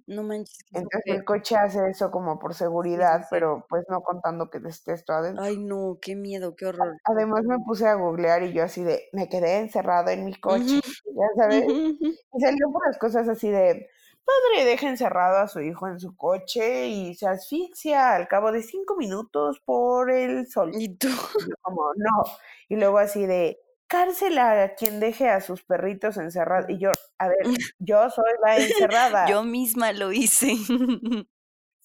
[0.06, 3.28] No manches, Entonces el coche hace eso como por seguridad, sí, sí.
[3.30, 5.42] pero pues no contando que esté esto adentro.
[5.42, 6.96] Ay, no, qué miedo, qué horror.
[7.04, 10.80] Además me puse a googlear y yo así de, me quedé encerrado en mi coche,
[11.14, 11.64] ya sabes.
[11.64, 12.14] ujú, ujú.
[12.34, 13.88] Y salió por las cosas así de,
[14.28, 18.62] padre deja encerrado a su hijo en su coche y se asfixia al cabo de
[18.62, 20.70] cinco minutos por el sol.
[20.74, 22.24] Y tú, Y como, no.
[22.68, 26.70] Y luego así de, cárcel a quien deje a sus perritos encerrados.
[26.70, 27.38] Y yo, a ver,
[27.78, 29.28] yo soy la encerrada.
[29.28, 30.54] yo misma lo hice.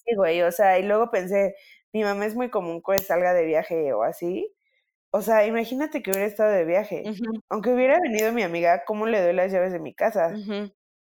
[0.05, 1.55] Sí, güey, o sea, y luego pensé,
[1.93, 4.53] mi mamá es muy común que salga de viaje o así.
[5.11, 7.03] O sea, imagínate que hubiera estado de viaje.
[7.47, 10.35] Aunque hubiera venido mi amiga, ¿cómo le doy las llaves de mi casa?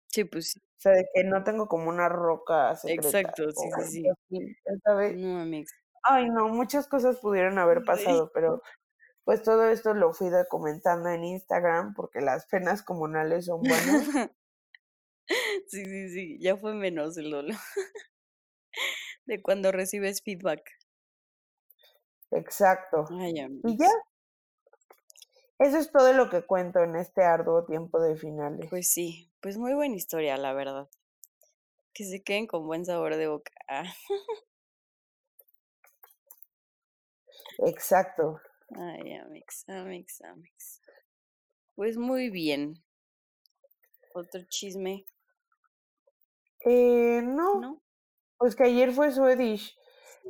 [0.09, 0.61] Sí, pues sí.
[0.61, 3.21] O sea, de que no tengo como una roca secreta.
[3.21, 4.57] Exacto, sí, sí, sí.
[4.85, 5.17] sabes.
[5.17, 5.47] No.
[6.03, 8.61] Ay, no, muchas cosas pudieron haber pasado, pero
[9.31, 13.79] pues todo esto lo fui documentando en Instagram porque las penas comunales son buenas.
[15.69, 16.39] Sí, sí, sí.
[16.41, 17.55] Ya fue menos el dolor.
[19.27, 20.69] De cuando recibes feedback.
[22.33, 23.07] Exacto.
[23.13, 23.87] Ay, Y ya,
[25.61, 28.67] eso es todo lo que cuento en este arduo tiempo de finales.
[28.69, 30.89] Pues sí, pues muy buena historia, la verdad.
[31.95, 33.53] Que se queden con buen sabor de boca.
[37.59, 38.41] Exacto.
[38.77, 40.81] Ay, amigos, amigos, amigos.
[41.75, 42.75] Pues muy bien.
[44.15, 45.05] Otro chisme,
[46.65, 47.83] Eh, no, ¿no?
[48.39, 49.77] pues que ayer fue Swedish.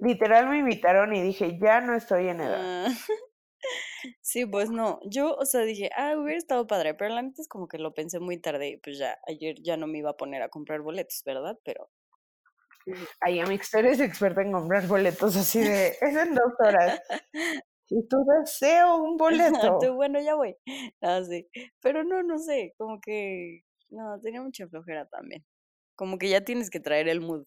[0.01, 2.87] Literal me invitaron y dije, ya no estoy en edad.
[2.87, 2.89] Ah,
[4.23, 5.01] Sí, pues no.
[5.05, 7.93] Yo, o sea, dije, ah, hubiera estado padre, pero la neta es como que lo
[7.93, 10.81] pensé muy tarde y pues ya, ayer ya no me iba a poner a comprar
[10.81, 11.59] boletos, ¿verdad?
[11.65, 11.91] Pero
[13.21, 17.01] Ay, Amix, tú eres experta en comprar boletos así de, es en dos horas.
[17.91, 19.79] Y tú deseo un boleto.
[19.81, 20.57] Tú, bueno, ya voy.
[21.01, 21.49] Ah, sí.
[21.81, 25.45] Pero no, no sé, como que, no, tenía mucha flojera también.
[25.97, 27.45] Como que ya tienes que traer el mood.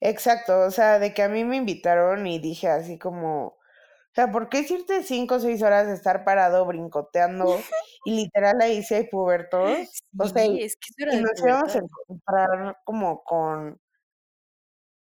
[0.00, 4.30] Exacto, o sea, de que a mí me invitaron y dije así como, o sea,
[4.30, 7.58] ¿por qué irte cinco o seis horas de estar parado brincoteando
[8.04, 9.70] y literal ahí sí hay pubertos?
[10.18, 13.80] O sea, Sí, es que y nos íbamos a encontrar como con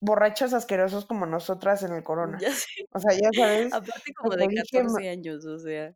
[0.02, 2.38] borrachos asquerosos como nosotras en el Corona.
[2.40, 2.66] Ya sé.
[2.92, 5.94] O sea, ya sabes, Aparte como de dije, 14 años, o sea,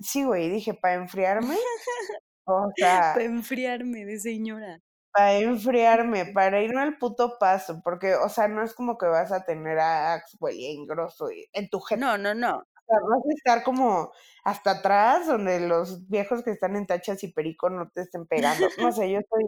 [0.00, 1.56] sí, güey, dije, para enfriarme,
[2.46, 4.80] o sea, para enfriarme de señora.
[5.12, 9.32] para enfriarme, para irme al puto paso, porque, o sea, no es como que vas
[9.32, 12.00] a tener a Axwell y a Ingrosso y- en tu jeta.
[12.00, 12.58] No, no, no.
[12.58, 14.12] O sea, vas a estar como
[14.44, 18.66] hasta atrás, donde los viejos que están en tachas y perico no te estén pegando.
[18.78, 19.44] No sé, yo soy,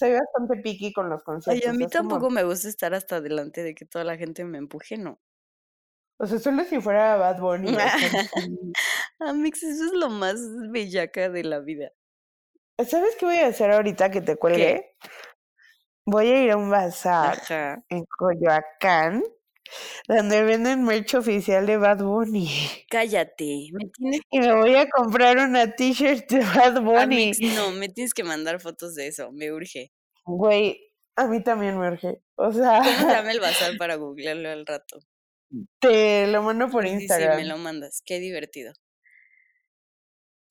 [0.00, 1.74] soy bastante picky con los Oye, a conciertos.
[1.74, 4.56] mí es como, tampoco me gusta estar hasta adelante de que toda la gente me
[4.58, 5.20] empuje, no.
[6.18, 7.76] o sea, solo si fuera Bad Bunny.
[9.20, 10.36] Amix, eso es lo más
[10.70, 11.92] bellaca de la vida.
[12.84, 14.96] ¿Sabes qué voy a hacer ahorita que te cuelgue?
[16.06, 17.82] Voy a ir a un bazar Ajá.
[17.88, 19.22] en Coyoacán,
[20.08, 22.48] donde venden merch oficial de Bad Bunny.
[22.88, 23.68] Cállate.
[23.72, 24.20] Me tienes...
[24.30, 26.98] Y me voy a comprar una t-shirt de Bad Bunny.
[26.98, 29.30] Amix, no, me tienes que mandar fotos de eso.
[29.32, 29.92] Me urge.
[30.24, 32.20] Güey, a mí también me urge.
[32.36, 35.00] O sea, ¿Cómo se llama el bazar para googlearlo al rato?
[35.80, 37.36] te lo mando por Sí, sí, sí, Instagram.
[37.36, 38.02] me lo mandas.
[38.06, 38.72] Qué divertido.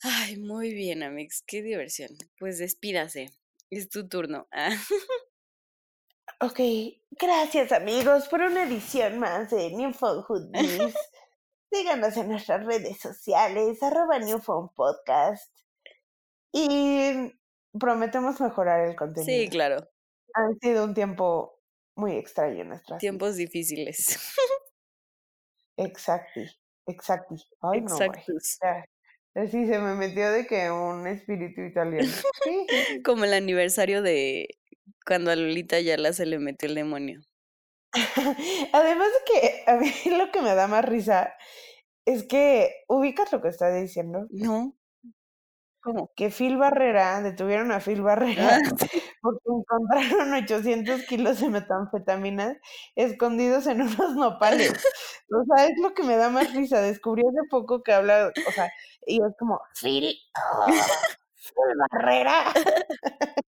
[0.01, 1.41] Ay, muy bien, Amix.
[1.45, 2.09] Qué diversión.
[2.37, 3.31] Pues despídase.
[3.69, 4.47] Es tu turno.
[4.51, 4.69] Ah.
[6.41, 6.59] Ok,
[7.11, 10.93] gracias amigos por una edición más de New Phone Hood News.
[11.71, 15.53] Síganos en nuestras redes sociales, arroba New Phone Podcast.
[16.51, 17.31] Y
[17.79, 19.43] prometemos mejorar el contenido.
[19.43, 19.87] Sí, claro.
[20.33, 21.59] Ha sido un tiempo
[21.95, 24.17] muy extraño en nuestras Tiempos difíciles.
[25.77, 26.45] Exacti,
[26.87, 27.35] exacti.
[27.61, 28.09] Ay, no, güey.
[28.09, 28.59] Exactos.
[28.61, 28.85] Ya,
[29.35, 32.11] Así se me metió de que un espíritu italiano.
[32.43, 32.67] Sí.
[33.05, 34.49] Como el aniversario de
[35.09, 37.19] cuando a Lolita Yala se le metió el demonio.
[38.73, 41.33] Además de que a mí lo que me da más risa
[42.05, 44.27] es que ubicas lo que está diciendo.
[44.29, 44.77] No.
[45.81, 46.11] ¿Cómo?
[46.15, 48.59] Que Phil Barrera, detuvieron a Phil Barrera Ah,
[49.21, 52.59] porque encontraron 800 kilos de metanfetamina
[52.95, 54.73] escondidos en unos nopales.
[55.31, 56.81] O sea, es lo que me da más risa.
[56.81, 58.71] Descubrí hace poco que habla, o sea,
[59.07, 62.53] y es como, Phil, oh, Phil Barrera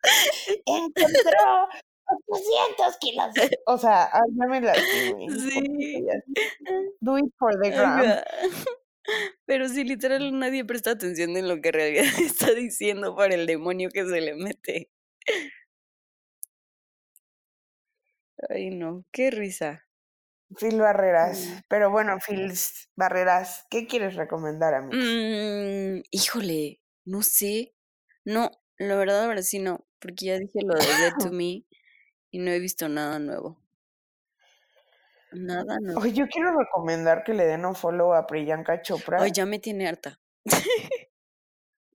[0.65, 1.67] encontró
[2.05, 3.25] 800 kilos.
[3.65, 5.25] O sea, me lastimé.
[5.25, 6.05] un Sí.
[7.01, 8.01] Do it for the gram.
[9.45, 13.45] Pero sí, literal, nadie presta atención en lo que en realidad está diciendo para el
[13.45, 14.89] demonio que se le mete.
[18.49, 19.85] Ay, no, qué risa.
[20.57, 21.47] Phil Barreras.
[21.47, 21.59] Mm.
[21.67, 22.51] Pero bueno, Phil
[22.95, 24.95] Barreras, ¿qué quieres recomendar a mí?
[24.95, 27.75] Mm, híjole, no sé.
[28.25, 31.63] No, la verdad, ahora sí no, porque ya dije lo de Dead to Me
[32.29, 33.57] y no he visto nada nuevo.
[35.31, 36.01] Nada nuevo.
[36.01, 39.21] Oye, yo quiero recomendar que le den un follow a Priyanka Chopra.
[39.21, 40.19] Ay, ya me tiene harta.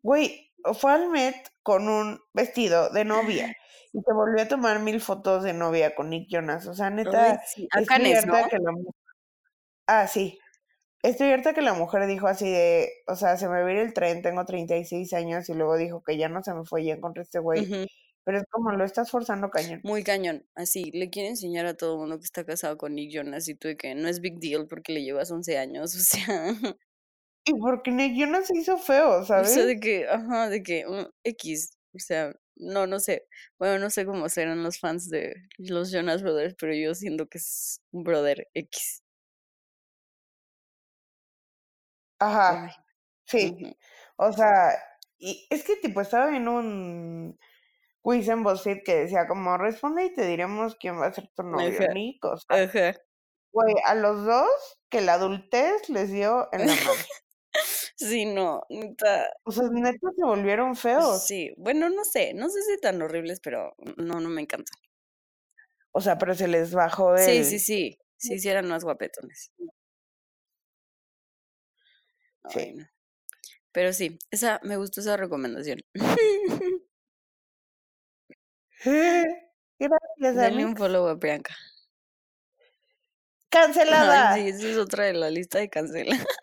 [0.00, 3.54] Güey, fue al Met con un vestido de novia
[3.92, 6.66] y te volvió a tomar mil fotos de novia con Nick Jonas.
[6.66, 7.64] O sea, Ay, neta, sí.
[7.64, 8.48] Estoy Canes, ¿no?
[8.48, 8.72] que la
[9.86, 10.38] Ah, sí.
[11.02, 13.78] Estoy harta que la mujer dijo así de, o sea, se me va a ir
[13.78, 16.94] el tren, tengo 36 años y luego dijo que ya no se me fue, ya
[16.94, 17.62] encontré este güey.
[17.62, 17.86] Ujú,
[18.24, 19.84] Pero es como lo estás forzando cañón.
[19.84, 20.46] Muy cañón.
[20.54, 23.68] Así, le quiere enseñar a todo mundo que está casado con Nick Jonas y tú
[23.68, 25.94] de que no es big deal porque le llevas 11 años.
[25.96, 26.54] O sea,
[27.44, 29.52] Y porque Nick Jonas se hizo feo, o ¿sabes?
[29.54, 31.78] sea, de que, ajá, de que mm, X.
[31.94, 33.26] O sea, no, no sé.
[33.58, 37.38] Bueno, no sé cómo serán los fans de los Jonas Brothers, pero yo siento que
[37.38, 39.02] es un brother X.
[42.18, 42.70] Ajá,
[43.26, 43.76] sí.
[44.16, 44.72] O sea,
[45.18, 47.38] y es que tipo estaba viendo un
[48.02, 51.42] quiz en BuzzFeed que decía como responde y te diremos quién va a ser tu
[51.44, 51.88] novio, Ajá.
[51.94, 52.24] Nick.
[52.24, 52.94] O sea, Ajá.
[53.52, 54.48] güey, a los dos
[54.90, 57.06] que la adultez les dio en la madre.
[57.96, 59.26] Sí, no, neta.
[59.44, 61.26] O sea, neta se volvieron feos.
[61.26, 64.78] Sí, bueno, no sé, no sé si tan horribles, pero no, no me encantan.
[65.92, 67.60] O sea, pero se les bajó Sí, sí, el...
[67.60, 69.52] sí, sí, sí eran más guapetones.
[72.50, 72.58] Sí.
[72.60, 72.86] Ay, no.
[73.72, 75.80] Pero sí, esa, me gustó esa recomendación.
[79.78, 81.54] Gracias, Dale un follow a Priyanka.
[83.50, 84.32] Cancelada.
[84.32, 86.16] Ay, sí, esa es otra de la lista de cancela.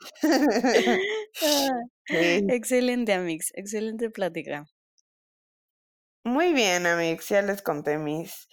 [1.42, 2.44] Ah, Sí.
[2.48, 3.52] excelente, Amix.
[3.54, 4.66] Excelente plática.
[6.24, 8.48] Muy bien, amigos, ya les conté mis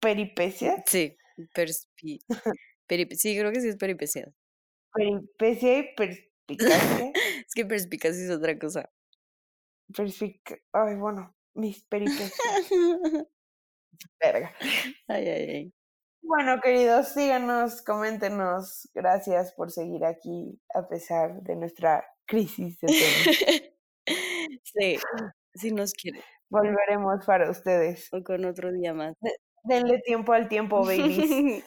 [0.00, 0.82] peripecias.
[0.86, 1.16] Sí,
[1.54, 2.18] perspi...
[3.16, 4.26] Sí, creo que sí es peripecia.
[4.94, 7.12] Peripecia y perspicacia.
[7.46, 8.90] Es que perspicacia es otra cosa.
[9.92, 12.32] Perspic- Ay, bueno, mis peripecias.
[14.20, 14.54] Verga.
[15.08, 15.72] Ay, ay, ay.
[16.22, 18.88] Bueno, queridos, síganos, coméntenos.
[18.94, 22.88] Gracias por seguir aquí a pesar de nuestra crisis de.
[24.64, 24.98] Sí,
[25.54, 26.22] si nos quiere.
[26.50, 28.12] Volveremos para ustedes.
[28.12, 29.14] O con otro día más.
[29.64, 31.64] Denle tiempo al tiempo, babies.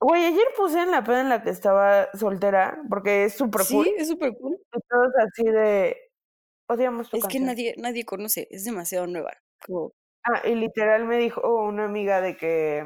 [0.00, 3.84] Güey, ayer puse en la peda en la que estaba soltera, porque es súper cool.
[3.86, 4.58] Sí, es súper cool.
[4.74, 5.96] Y todos así de.
[6.68, 7.46] Odiamos tu Es que canción".
[7.46, 9.32] nadie, nadie conoce, es demasiado nueva.
[9.66, 9.92] Como,
[10.26, 12.84] Ah, y literal me dijo una amiga de que.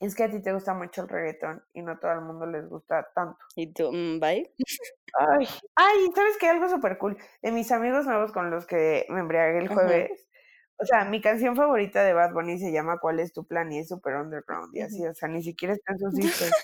[0.00, 2.46] Es que a ti te gusta mucho el reggaetón y no a todo el mundo
[2.46, 3.36] les gusta tanto.
[3.56, 4.48] y tú, mm, bye.
[5.18, 6.48] Ay, ay, ¿sabes qué?
[6.48, 7.16] Algo súper cool.
[7.42, 10.28] De mis amigos nuevos con los que me embriagué el jueves.
[10.80, 13.70] O sea, mi canción favorita de Bad Bunny se llama ¿Cuál es tu plan?
[13.72, 16.56] Y es súper underground y así, o sea, ni siquiera está en sus discos.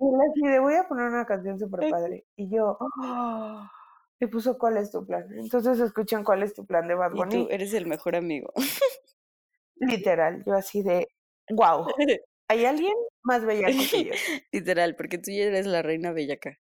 [0.00, 2.26] Y él así de voy a poner una canción súper padre.
[2.36, 3.70] Y yo, "Ah",
[4.20, 5.26] le puso ¿Cuál es tu plan?
[5.38, 6.88] Entonces escuchan ¿Cuál es tu plan?
[6.88, 7.46] de Bad Y Bunny.
[7.46, 8.52] tú eres el mejor amigo.
[9.80, 11.08] Literal, yo así de,
[11.48, 11.86] wow,
[12.48, 14.16] ¿hay alguien más bellaco que yo?
[14.52, 16.58] Literal, porque tú ya eres la reina bellaca.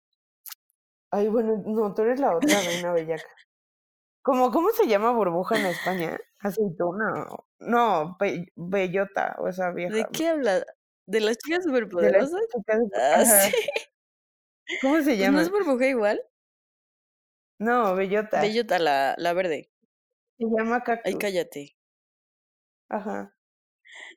[1.11, 3.27] Ay, bueno, no, tú eres la otra reina bellaca.
[4.25, 6.17] ¿Cómo, ¿Cómo se llama burbuja en España?
[6.39, 7.27] Aceituna.
[7.59, 9.93] No, be- bellota, o esa vieja.
[9.95, 10.65] ¿De qué habla?
[11.05, 12.41] ¿De las chicas de las superpoderosas?
[12.51, 13.55] chicas- Ah, sí.
[14.81, 15.41] ¿Cómo se Pues ¿No llama?
[15.43, 16.21] es burbuja igual?
[17.59, 18.41] No, bellota.
[18.41, 19.69] Bellota, la, la verde.
[20.39, 21.15] Se llama Ay, cactus.
[21.19, 21.77] cállate.
[22.89, 23.35] Ajá.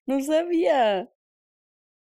[0.06, 1.12] No sabía.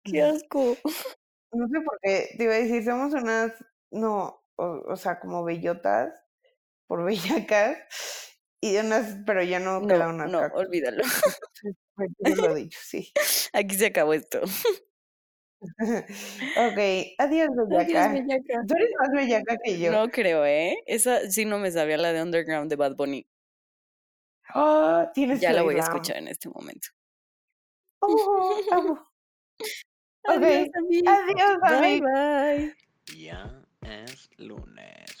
[0.03, 0.75] Qué asco.
[1.53, 3.51] No sé por qué, te iba a decir, somos unas,
[3.91, 6.13] no, o, o sea, como bellotas,
[6.91, 7.77] por bellacas,
[8.59, 11.01] y unas, pero ya no, queda No, una no, olvídalo.
[11.95, 13.13] Retiro lo dicho, sí.
[13.53, 14.41] Aquí se acabó esto.
[15.61, 16.79] ok,
[17.17, 18.11] adiós, bellaca.
[18.11, 18.65] Adiós, bellaca.
[18.67, 19.89] Tú eres más bellaca que yo.
[19.93, 20.75] No creo, ¿eh?
[20.85, 23.25] Esa sí no me sabía la de Underground de Bad Bunny.
[24.49, 26.89] Ah, tienes Ya que la voy a escuchar en este momento.
[28.01, 29.07] Oh, amo.
[30.27, 30.67] Ok, Adiós.
[31.07, 32.75] Adiós, Bye, bye.
[33.17, 35.20] Ya es lunes,